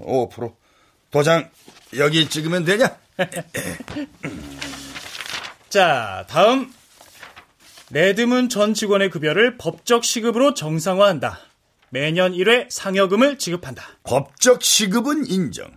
[0.00, 0.54] 5%.
[1.10, 1.50] 도장
[1.96, 2.96] 여기 찍으면 되냐?
[5.68, 6.72] 자, 다음.
[7.90, 11.38] 레드문 전 직원의 급여를 법적 시급으로 정상화한다.
[11.90, 13.84] 매년 1회 상여금을 지급한다.
[14.02, 15.70] 법적 시급은 인정.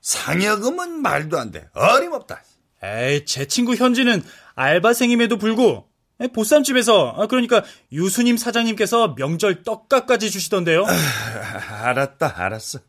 [0.00, 1.68] 상여금은 말도 안 돼.
[1.74, 2.42] 어림없다.
[2.82, 5.84] 에이, 제 친구 현지는 알바생임에도 불구
[6.28, 10.84] 보쌈집에서 아, 그러니까 유수님 사장님께서 명절 떡값까지 주시던데요.
[10.86, 12.80] 아, 알았다, 알았어.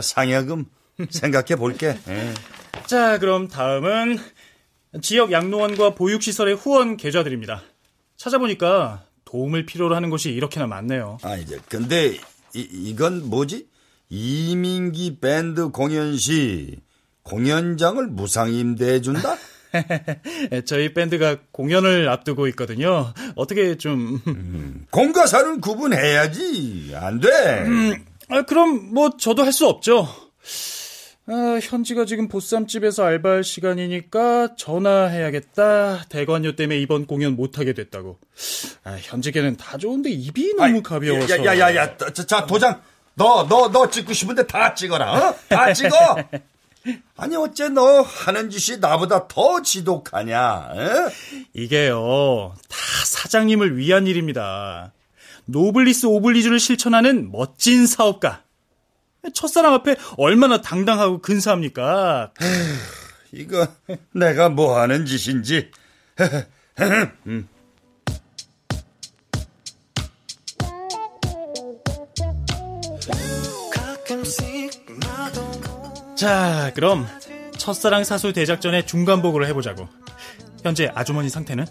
[0.00, 0.66] 상여금
[1.08, 1.96] 생각해 볼게.
[2.08, 2.34] 예.
[2.86, 4.18] 자, 그럼 다음은
[5.02, 7.62] 지역 양로원과 보육시설의 후원 계좌들입니다.
[8.16, 11.18] 찾아보니까 도움을 필요로 하는 곳이 이렇게나 많네요.
[11.22, 12.18] 아, 이제 근데
[12.54, 13.68] 이, 이건 뭐지?
[14.08, 16.80] 이민기 밴드 공연 시
[17.22, 19.36] 공연장을 무상 임대해 준다?
[20.66, 23.14] 저희 밴드가 공연을 앞두고 있거든요.
[23.36, 26.92] 어떻게 좀 음, 공과사는 구분해야지.
[26.96, 27.28] 안 돼.
[27.66, 30.08] 음, 아, 그럼 뭐 저도 할 수 없죠.
[31.26, 36.04] 아, 현지가 지금 보쌈집에서 알바할 시간이니까 전화해야겠다.
[36.08, 38.18] 대관료 때문에 이번 공연 못하게 됐다고.
[38.84, 41.44] 아, 현지계는 다 좋은데 입이 너무 아이, 가벼워서.
[41.44, 42.80] 야, 야, 야, 야, 자, 자, 도장.
[43.14, 45.12] 너, 너, 너 찍고 싶은데 다 찍어라.
[45.28, 45.34] 어?
[45.48, 45.88] 다 찍어.
[47.18, 50.70] 아니 어째 너 하는 짓이 나보다 더 지독하냐?
[50.74, 50.88] 에?
[51.52, 54.90] 이게요, 다 사장님을 위한 일입니다.
[55.50, 58.42] 노블리스 오블리주를 실천하는 멋진 사업가.
[59.34, 62.32] 첫사랑 앞에 얼마나 당당하고 근사합니까?
[63.32, 63.66] 이거
[64.14, 65.70] 내가 뭐 하는 짓인지.
[67.26, 67.48] 음.
[76.16, 77.06] 자, 그럼
[77.56, 79.88] 첫사랑 사수 대작전의 중간 보고를 해보자고.
[80.62, 81.66] 현재 아주머니 상태는?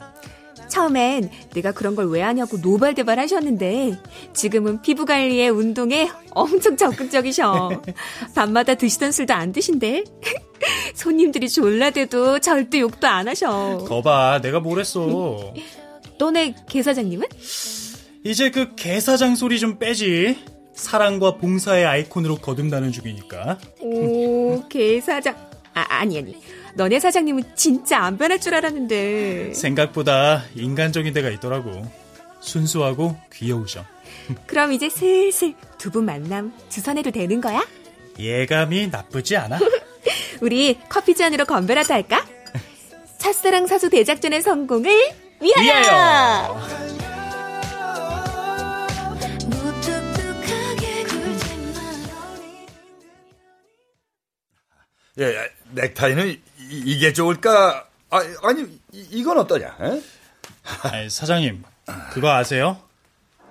[0.69, 3.97] 처음엔 내가 그런 걸 왜 하냐고 노발대발 하셨는데
[4.33, 7.81] 지금은 피부 관리에 운동에 엄청 적극적이셔.
[8.35, 10.03] 밤마다 드시던 술도 안 드신대.
[10.95, 13.77] 손님들이 졸라대도 절대 욕도 안 하셔.
[13.87, 15.53] 거봐, 내가 뭘 했어.
[16.17, 17.27] 너네 개사장님은?
[18.25, 20.37] 이제 그 개사장 소리 좀 빼지.
[20.73, 23.57] 사랑과 봉사의 아이콘으로 거듭나는 중이니까.
[23.81, 25.35] 오, 개사장.
[25.73, 26.37] 아, 아니, 아니.
[26.75, 29.53] 너네 사장님은 진짜 안 변할 줄 알았는데.
[29.53, 31.89] 생각보다 인간적인 데가 있더라고.
[32.41, 33.85] 순수하고 귀여우셔.
[34.47, 37.65] 그럼 이제 슬슬 두 분 만남 주선해도 되는 거야?
[38.17, 39.59] 예감이 나쁘지 않아.
[40.41, 42.25] 우리 커피 잔으로 건배라도 할까?
[43.17, 44.91] 첫사랑 사수 대작전의 성공을
[45.41, 45.63] 위하여!
[45.63, 46.59] 위하여!
[55.19, 57.87] 예, 예, 넥타이는 이, 게 좋을까?
[58.09, 59.77] 아, 아니, 이, 건 어떠냐?
[60.83, 61.63] 아니, 사장님,
[62.11, 62.79] 그거 아세요?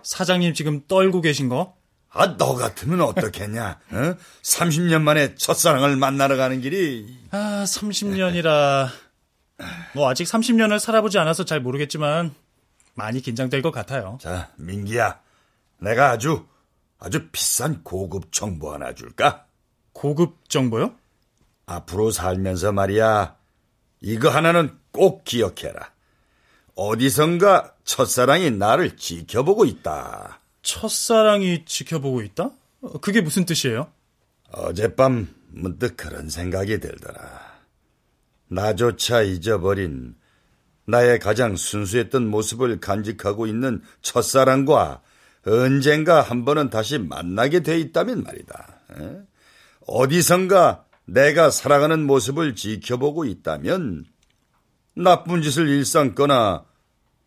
[0.02, 1.76] 사장님 지금 떨고 계신 거?
[2.10, 3.78] 아, 너 같으면 어떻겠냐?
[3.90, 4.14] 어?
[4.42, 7.18] 30년 만에 첫사랑을 만나러 가는 길이.
[7.30, 8.88] 아, 30년이라.
[9.94, 12.34] 뭐, 아직 30년을 살아보지 않아서 잘 모르겠지만,
[12.94, 14.18] 많이 긴장될 것 같아요.
[14.20, 15.20] 자, 민기야.
[15.78, 16.46] 내가 아주,
[16.98, 19.46] 아주 비싼 고급 정보 하나 줄까?
[19.92, 20.94] 고급 정보요?
[21.68, 23.36] 앞으로 살면서 말이야.
[24.00, 25.92] 이거 하나는 꼭 기억해라.
[26.74, 30.40] 어디선가 첫사랑이 나를 지켜보고 있다.
[30.62, 32.50] 첫사랑이 지켜보고 있다?
[33.00, 33.88] 그게 무슨 뜻이에요?
[34.50, 37.48] 어젯밤 문득 그런 생각이 들더라.
[38.48, 40.14] 나조차 잊어버린
[40.86, 45.02] 나의 가장 순수했던 모습을 간직하고 있는 첫사랑과
[45.46, 48.80] 언젠가 한 번은 다시 만나게 돼 있다면 말이다.
[49.86, 54.04] 어디선가 내가 살아가는 모습을 지켜보고 있다면
[54.94, 56.64] 나쁜 짓을 일삼거나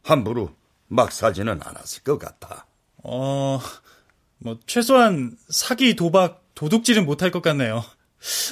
[0.03, 0.51] 함부로
[0.87, 2.65] 막 사지는 않았을 것 같아.
[3.03, 3.59] 어,
[4.37, 7.83] 뭐, 최소한 사기, 도박, 도둑질은 못할 것 같네요.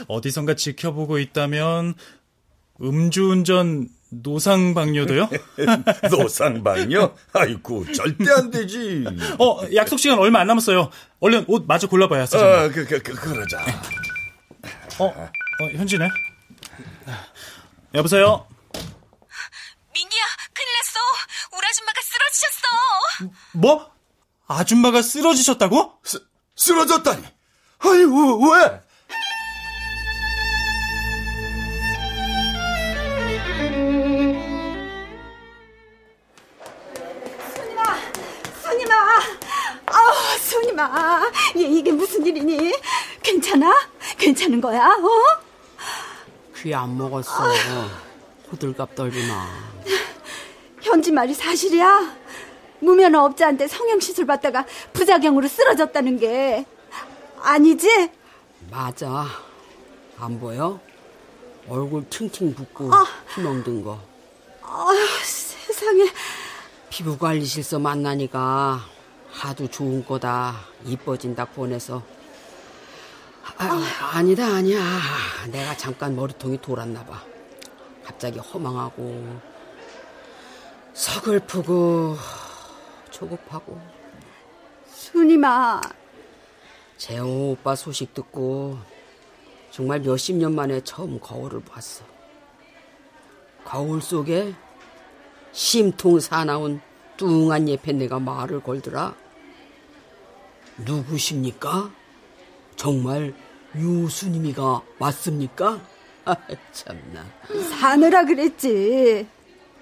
[0.07, 1.93] 어디선가 지켜보고 있다면,
[2.82, 5.30] 음주운전, 노상방뇨도요?
[6.09, 7.13] 노상방뇨?
[7.34, 9.05] 아이고, 절대 안 되지.
[9.38, 10.89] 어, 약속 시간 얼마 안 남았어요.
[11.19, 13.59] 얼른 옷 마저 골라봐야, 사 어, 그, 그, 그, 그러자.
[15.00, 15.30] 어, 어,
[15.78, 16.10] 현지네.
[17.93, 18.45] 여보세요?
[19.93, 20.24] 민기야,
[20.54, 21.00] 큰일 났어.
[21.58, 22.68] 우리 아줌마가 쓰러지셨어.
[23.54, 23.91] 뭐?
[24.47, 26.00] 아줌마가 쓰러지셨다고?
[26.04, 27.24] 쓰, 쓰러졌다니?
[27.80, 28.82] 아이고, 왜?
[38.62, 38.95] 순이마,
[39.88, 41.22] 아, 순이마,
[41.58, 42.74] 얘 이게 무슨 일이니?
[43.24, 43.74] 괜찮아?
[44.20, 44.86] 괜찮은 거야?
[44.86, 45.39] 어?
[46.57, 47.32] 귀 안 먹었어.
[48.51, 49.47] 호들갑 떨지 마.
[50.82, 52.15] 현지 말이 사실이야?
[52.80, 56.65] 무면허 업자한테 성형 시술 받다가 부작용으로 쓰러졌다는 게
[57.41, 58.09] 아니지?
[58.70, 59.26] 맞아.
[60.17, 60.80] 안 보여?
[61.67, 63.05] 얼굴 팅팅 붓고 아.
[63.34, 63.99] 피멍 든 거.
[64.63, 64.88] 아
[65.24, 66.09] 세상에.
[66.89, 68.82] 피부 관리 실서 만나니까
[69.32, 70.55] 하도 좋은 거다
[70.86, 72.01] 이뻐진다 보내서
[73.62, 73.84] 아,
[74.14, 74.80] 아니다 아니야.
[75.51, 77.22] 내가 잠깐 머리통이 돌았나 봐.
[78.05, 79.41] 갑자기 허망하고
[80.93, 82.16] 서글프고
[83.12, 83.82] 조급하고.
[84.88, 85.82] 순이마.
[86.97, 88.78] 재호 오빠 소식 듣고
[89.72, 92.05] 정말 몇십 년 만에 처음 거울을 봤어.
[93.66, 94.55] 거울 속에
[95.51, 96.80] 심통 사나운
[97.18, 99.14] 뚱한 예패 내가 말을 걸더라.
[100.78, 101.91] 누구십니까?
[102.78, 103.34] 정말
[103.76, 105.80] 유수님이가 맞습니까?
[106.26, 106.36] 아,
[106.72, 107.26] 참나.
[107.70, 109.28] 사느라 그랬지.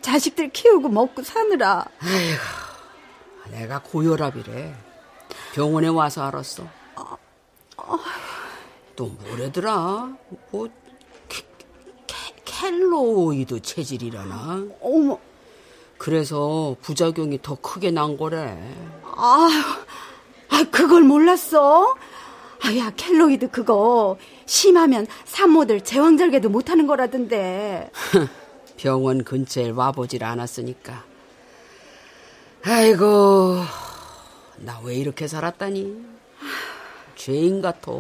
[0.02, 1.86] 자식들 키우고 먹고 사느라.
[2.00, 4.74] 아이고, 내가 고혈압이래.
[5.54, 6.64] 병원에 와서 알았어.
[8.96, 10.16] 또 뭐래더라?
[10.52, 10.68] 뭐
[11.30, 11.44] 캐,
[12.08, 12.16] 캐,
[12.46, 14.66] 켈로이드 체질이라나?
[14.82, 15.20] 어머.
[15.98, 18.58] 그래서 부작용이 더 크게 난 거래.
[19.04, 19.50] 아,
[20.50, 21.96] 아 그걸 몰랐어?
[22.64, 27.92] 아야 켈로이드 그거 심하면 산모들 제왕절개도 못하는 거라던데.
[28.78, 31.04] 병원 근처에 와보질 않았으니까.
[32.66, 33.62] 아이고
[34.58, 36.06] 나 왜 이렇게 살았다니.
[37.16, 37.92] 죄인 같아.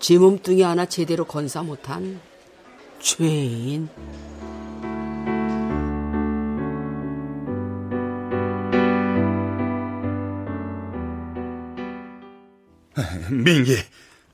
[0.00, 2.20] 지 몸뚱이 하나 제대로 건사 못한
[3.00, 3.88] 죄인.
[13.30, 13.76] 민기,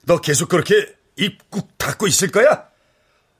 [0.02, 2.68] 너 계속 그렇게 입꾹 닫고 있을 거야?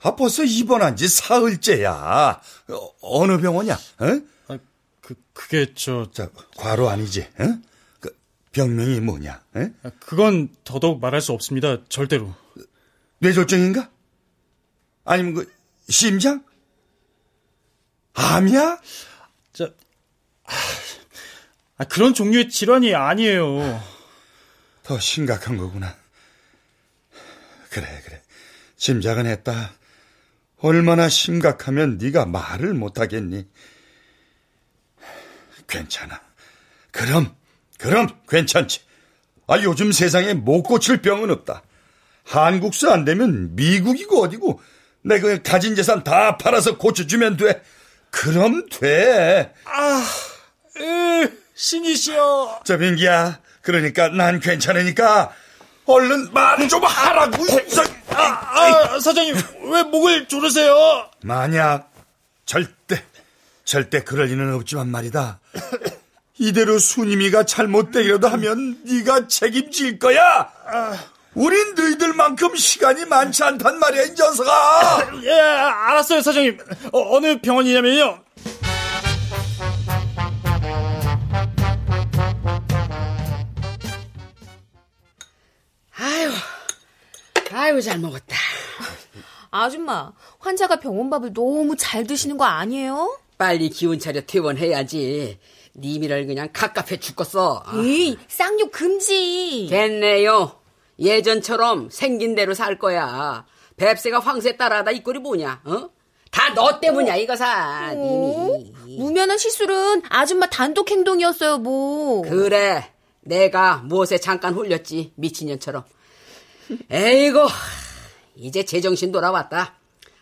[0.03, 2.41] 아, 벌써 입원한 지 사흘째야.
[3.01, 3.75] 어, 느 병원이야?
[3.75, 4.07] 어?
[4.49, 4.59] 아,
[5.01, 6.11] 그, 그게 저...
[6.13, 7.23] 자, 과로 아니지?
[7.39, 7.59] 어?
[8.01, 8.15] 그
[8.53, 9.43] 병명이 뭐냐?
[9.55, 9.67] 어?
[9.83, 11.79] 아, 그건 더더욱 말할 수 없습니다.
[11.89, 12.35] 절대로.
[13.19, 13.91] 뇌졸중인가?
[15.05, 15.53] 아니면 그
[15.89, 16.45] 심장?
[18.13, 18.81] 암이야?
[19.55, 19.73] 저,
[21.77, 23.94] 아, 그런 종류의 질환이 아니에요.
[24.85, 25.97] 더 심각한 거구나.
[27.71, 28.23] 그래, 그래.
[28.77, 29.73] 짐작은 했다.
[30.59, 33.49] 얼마나 심각하면 네가 말을 못하겠니?
[35.67, 36.21] 괜찮아.
[36.93, 37.35] 그럼,
[37.79, 38.83] 그럼 괜찮지.
[39.49, 41.63] 아, 요즘 세상에 못 고칠 병은 없다.
[42.25, 44.61] 한국서 안 되면 미국이고 어디고
[45.03, 47.63] 내가 가진 재산 다 팔아서 고쳐주면 돼.
[48.11, 49.53] 그럼 돼.
[49.65, 50.07] 아,
[50.77, 52.61] 으, 신이시여.
[52.65, 53.41] 저 민기야.
[53.65, 55.33] 그러니까 난 괜찮으니까
[55.87, 57.45] 얼른 말 좀 하라고.
[58.11, 58.21] 아,
[58.95, 59.35] 아, 사장님
[59.73, 61.11] 왜 목을 조르세요?
[61.23, 61.91] 만약
[62.47, 63.03] 절대
[63.65, 65.41] 절대 그럴 리는 없지만 말이다.
[66.39, 70.51] 이대로 순임이가 잘못되기라도 하면 네가 책임질 거야.
[71.35, 75.13] 우린 너희들만큼 시간이 많지 않단 말이야, 이 녀석아.
[75.25, 76.59] 예, 알았어요, 사장님.
[76.93, 78.21] 어, 어느 병원이냐면요.
[87.55, 88.37] 아유, 잘 먹었다.
[89.51, 93.17] 아줌마, 환자가 병원밥을 너무 잘 드시는 거 아니에요?
[93.39, 95.39] 빨리 기운 차려 퇴원해야지.
[95.77, 97.63] 님이를 그냥 갑갑해 죽겠어.
[97.77, 99.69] 에이, 쌍욕 금지.
[99.71, 100.53] 됐네요.
[100.99, 103.45] 예전처럼 생긴 대로 살 거야.
[103.77, 105.91] 뱁새가 황새 따라하다 이 꼴이 뭐냐, 어?
[106.31, 108.73] 다 너 때문이야, 이거사, 님이.
[108.99, 112.23] 무면한 시술은 아줌마 단독 행동이었어요, 뭐.
[112.23, 112.91] 그래.
[113.21, 115.85] 내가 무엇에 잠깐 홀렸지, 미친년처럼.
[116.91, 117.47] 에이고,
[118.37, 119.75] 이제 제정신 돌아왔다.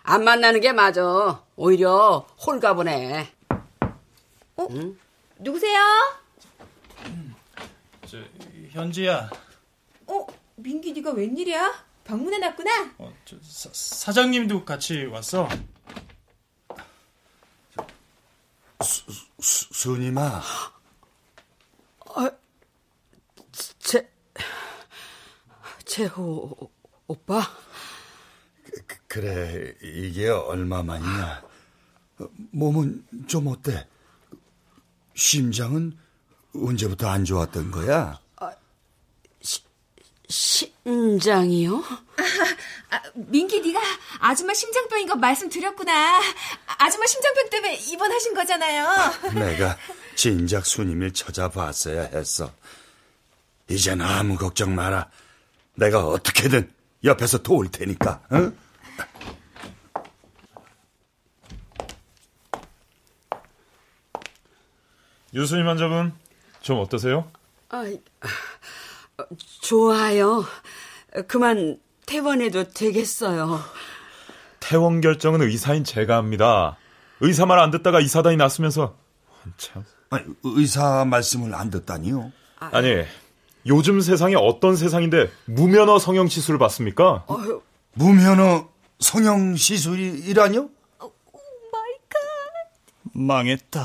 [0.03, 1.43] 안 만나는 게 맞아.
[1.57, 3.32] 오히려 홀가분해.
[4.57, 4.66] 어?
[4.70, 4.99] 응?
[5.38, 5.80] 누구세요?
[8.07, 8.18] 저,
[8.70, 9.30] 현지야.
[10.07, 10.26] 어?
[10.57, 11.86] 민기 네가 웬일이야?
[12.05, 12.95] 방문해놨구나?
[12.99, 15.49] 어, 저, 사, 사장님도 같이 왔어.
[18.82, 19.05] 수,
[19.40, 20.43] 수, 순임아.
[22.14, 22.30] 아,
[25.93, 26.57] 제호
[27.07, 27.43] 오빠?
[28.86, 31.43] 그, 그래, 이게 얼마만이냐.
[32.53, 33.86] 몸은 좀 어때?
[35.14, 35.99] 심장은
[36.55, 38.18] 언제부터 안 좋았던 거야?
[38.36, 38.53] 아,
[39.43, 39.61] 시,
[40.30, 41.76] 심장이요?
[41.76, 43.78] 아, 아, 민기 네가
[44.20, 46.22] 아줌마 심장병인 거 말씀드렸구나.
[46.78, 48.88] 아줌마 심장병 때문에 입원하신 거잖아요.
[49.34, 49.76] 내가
[50.16, 52.51] 진작 순임을 찾아봤어야 했어.
[53.68, 55.11] 이젠 아무 걱정 마라.
[55.75, 56.70] 내가 어떻게든
[57.05, 58.23] 옆에서 도울 테니까.
[58.33, 58.57] 응?
[65.35, 66.12] 유수님 환자분
[66.61, 67.31] 좀 어떠세요?
[67.70, 67.85] 아,
[69.62, 70.45] 좋아요.
[71.27, 73.61] 그만 퇴원해도 되겠어요.
[74.61, 76.77] 퇴원 결정은 의사인 제가 합니다.
[77.20, 78.97] 의사 말 안 듣다가 이 사단이 났으면서
[79.57, 79.85] 참.
[80.11, 82.33] 아니, 의사 말씀을 안 듣다니요?
[82.59, 83.05] 아니
[83.66, 87.24] 요즘 세상이 어떤 세상인데 무면허 성형 시술을 받습니까?
[87.26, 87.62] 어휴.
[87.94, 90.62] 무면허 성형 시술이라뇨?
[91.01, 91.11] oh
[91.72, 92.18] my god.
[93.12, 93.84] 망했다.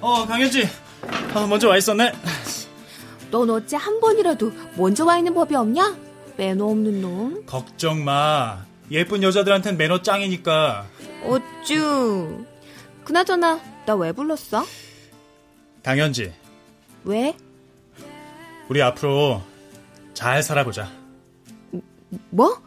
[0.00, 0.66] 어, 강현지.
[1.34, 2.12] 아, 먼저 와 있었네.
[3.30, 5.94] 넌 어째 한 번이라도 먼저 와 있는 법이 없냐?
[6.36, 7.46] 매너 없는 놈.
[7.46, 8.64] 걱정 마.
[8.90, 10.86] 예쁜 여자들한텐 매너 짱이니까.
[11.24, 12.44] 어쭈.
[13.04, 14.64] 그나저나 나 왜 불렀어?
[15.82, 16.32] 강현지.
[17.04, 17.34] 왜?
[18.68, 19.42] 우리 앞으로
[20.14, 20.90] 잘 살아보자.
[22.30, 22.60] 뭐?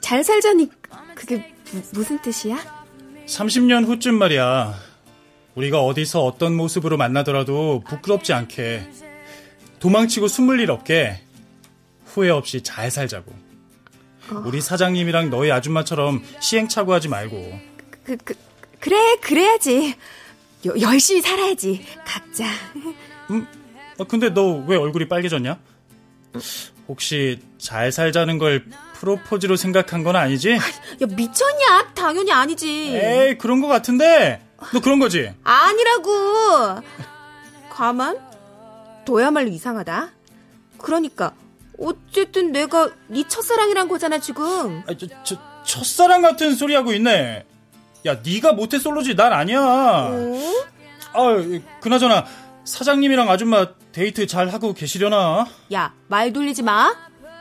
[0.00, 0.70] 잘 살자니
[1.14, 2.58] 그게 무, 무슨 뜻이야?
[3.26, 4.74] 30년 후쯤 말이야.
[5.54, 8.88] 우리가 어디서 어떤 모습으로 만나더라도 부끄럽지 않게
[9.80, 11.20] 도망치고 숨을 일 없게
[12.18, 13.30] 후회 없이 잘 살자고.
[14.32, 14.42] 어.
[14.44, 17.60] 우리 사장님이랑 너희 아줌마처럼 시행착오하지 말고.
[18.04, 18.34] 그, 그,
[18.80, 19.94] 그래 그래야지.
[20.66, 22.44] 여, 열심히 살아야지 각자.
[23.30, 23.46] 음,
[24.00, 25.58] 아, 근데 너 왜 얼굴이 빨개졌냐?
[26.88, 28.64] 혹시 잘 살자는 걸
[28.94, 30.50] 프로포즈로 생각한 건 아니지?
[30.54, 30.58] 야,
[31.08, 31.92] 미쳤냐?
[31.94, 32.96] 당연히 아니지.
[32.96, 34.42] 에이, 그런 거 같은데.
[34.72, 35.32] 너 그런 거지?
[35.44, 36.82] 아니라고.
[37.70, 38.18] 가만?
[39.06, 40.10] 너야말로 이상하다.
[40.78, 41.32] 그러니까
[41.78, 44.82] 어쨌든 내가 네 첫사랑이란 거잖아 지금.
[44.86, 47.44] 아, 저, 저, 첫사랑 같은 소리 하고 있네.
[48.06, 49.60] 야, 네가 모태솔로지 난 아니야.
[49.60, 50.40] 어?
[51.12, 51.36] 아,
[51.80, 52.26] 그나저나
[52.64, 55.46] 사장님이랑 아줌마 데이트 잘 하고 계시려나?
[55.72, 56.94] 야, 말 돌리지 마.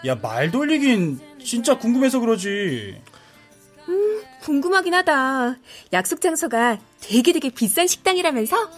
[0.06, 3.02] 야, 말 돌리긴 진짜 궁금해서 그러지.
[3.90, 5.56] 음, 궁금하긴 하다.
[5.94, 8.70] 약속 장소가 되게 되게 비싼 식당이라면서?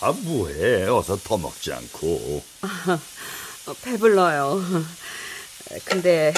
[0.00, 0.84] 아, 뭐해.
[0.88, 2.42] 어서 더 먹지 않고.
[3.66, 4.62] 어, 배불러요.
[5.84, 6.32] 근데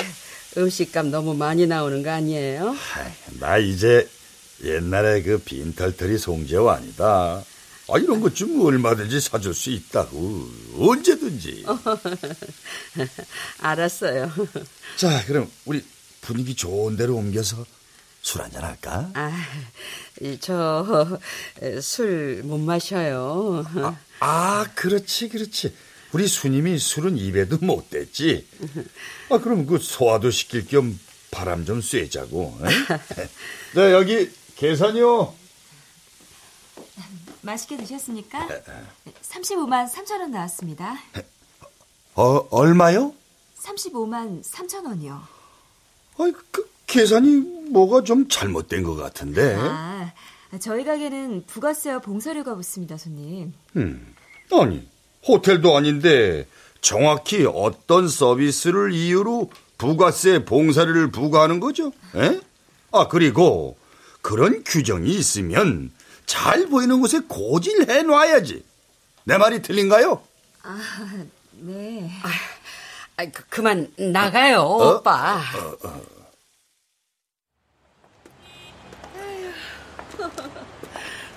[0.57, 2.75] 음식값 너무 많이 나오는 거 아니에요?
[3.41, 4.09] 나 이제
[4.65, 7.43] 옛날에 그 빈털터리 송재호 아니다.
[7.91, 10.49] 아, 이런 것 좀 얼마든지 사줄 수 있다고.
[10.79, 11.65] 언제든지.
[13.61, 14.31] 알았어요.
[14.97, 15.85] 자, 그럼 우리
[16.21, 17.65] 분위기 좋은 데로 옮겨서
[18.23, 19.11] 술 한잔 할까?
[19.15, 19.31] 아,
[20.41, 21.19] 저
[21.79, 23.65] 술 못 마셔요.
[23.77, 25.75] 아, 아, 그렇지, 그렇지.
[26.13, 28.47] 우리 수님이 술은 입에도 못 댔지.
[29.31, 30.99] 아, 그럼 그 소화도 시킬 겸
[31.31, 32.59] 바람 좀 쐬자고.
[33.77, 35.35] 네, 여기 계산이요.
[37.43, 38.49] 맛있게 드셨습니까?
[39.23, 40.97] 35만 3천 원 나왔습니다.
[42.15, 43.15] 어, 얼마요?
[43.63, 45.15] 35만 3천 원이요.
[46.19, 49.55] 아, 그 계산이 뭐가 좀 잘못된 것 같은데.
[49.59, 50.11] 아,
[50.59, 53.53] 저희 가게는 부가세와 봉사료가 붙습니다, 손님.
[53.77, 54.15] 음,
[54.51, 54.89] 아니,
[55.27, 56.47] 호텔도 아닌데
[56.81, 61.93] 정확히 어떤 서비스를 이유로 부가세 봉사료를 부과하는 거죠?
[62.17, 62.41] 에?
[62.91, 63.77] 아, 그리고
[64.23, 65.93] 그런 규정이 있으면
[66.25, 68.65] 잘 보이는 곳에 고질해 놔야지.
[69.25, 70.23] 내 말이 틀린가요?
[70.63, 70.79] 아,
[71.53, 72.11] 네.
[73.17, 74.95] 아, 그, 그만 나가요, 어?
[74.97, 75.37] 오빠.
[75.37, 76.18] 어, 어.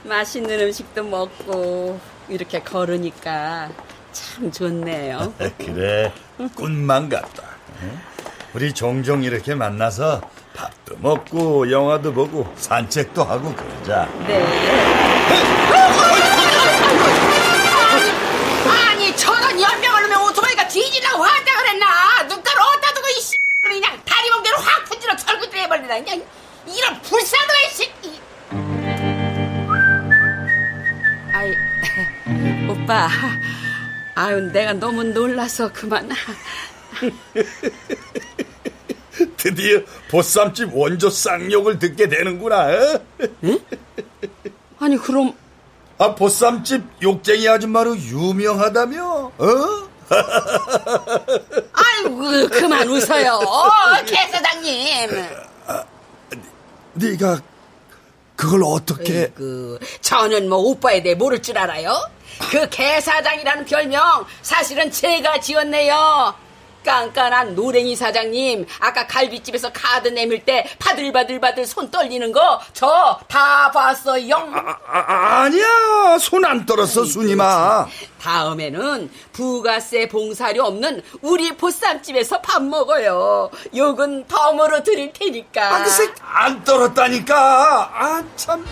[0.03, 1.99] 맛있는 음식도 먹고
[2.29, 3.69] 이렇게 걸으니까
[4.11, 5.33] 참 좋네요.
[5.57, 6.11] 그래,
[6.55, 7.43] 꿈만 같다.
[8.53, 10.21] 우리 종종 이렇게 만나서
[10.53, 14.09] 밥도 먹고 영화도 보고 산책도 하고 그러자.
[14.27, 14.45] 네.
[18.89, 22.23] 아니 저런 연명을 놓으면 오토바이가 뒤질라고 왔다 그랬나?
[22.23, 26.21] 눈가를 어디다 두고 이 씨, 그냥 다리 멍대로 확 분지러 털고 해버리다 그냥
[26.67, 27.89] 이런 불쌍한 새
[31.41, 31.57] 아이
[32.69, 33.09] 오빠,
[34.13, 36.07] 아유 내가 너무 놀라서 그만.
[39.37, 42.67] 드디어 보쌈집 원조 쌍욕을 듣게 되는구나.
[42.67, 43.01] 어?
[44.79, 45.33] 아니 그럼
[45.97, 49.03] 아 보쌈집 욕쟁이 아줌마로 유명하다며?
[49.03, 49.31] 어?
[51.73, 53.39] 아이고 그만 웃어요,
[54.05, 55.09] 개 사장님.
[56.93, 57.41] 네가
[58.41, 59.27] 그걸 어떻게?
[59.35, 61.95] 그 저는 뭐 오빠에 대해 모를 줄 알아요?
[62.49, 66.33] 그 개사장이라는 별명 사실은 제가 지었네요.
[66.83, 74.35] 깐깐한 노랭이 사장님 아까 갈비집에서 카드 내밀 때 바들바들바들 손 떨리는 거 저 다 봤어요.
[74.87, 77.87] 아, 아니야 손 안 떨었어 수님아.
[78.21, 83.49] 다음에는 부가세 봉사료 없는 우리 보쌈집에서 밥 먹어요.
[83.75, 85.75] 욕은 덤으로 드릴 테니까.
[85.75, 87.91] 아, 글쎄 안 떨었다니까.
[87.93, 88.65] 아 참.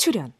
[0.00, 0.32] 출연.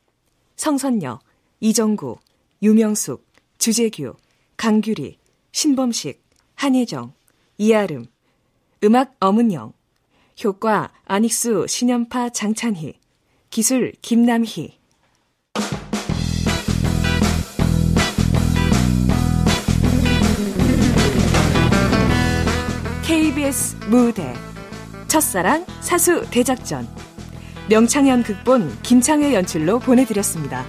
[0.57, 1.21] 성선녀,
[1.61, 2.17] 이정구,
[2.63, 3.27] 유명숙,
[3.59, 4.15] 주재규,
[4.57, 5.19] 강규리,
[5.53, 7.13] 신범식, 한혜정,
[7.59, 8.07] 이아름
[8.83, 9.75] 음악 엄은영
[10.43, 12.95] 효과 안익수, 신연파, 장찬희
[13.51, 14.79] 기술 김남희.
[23.07, 24.33] KBS 무대.
[25.07, 26.89] 첫사랑 사수 대작전
[27.71, 30.65] 명창현 극본 김창회 연출로 보내드렸습니다.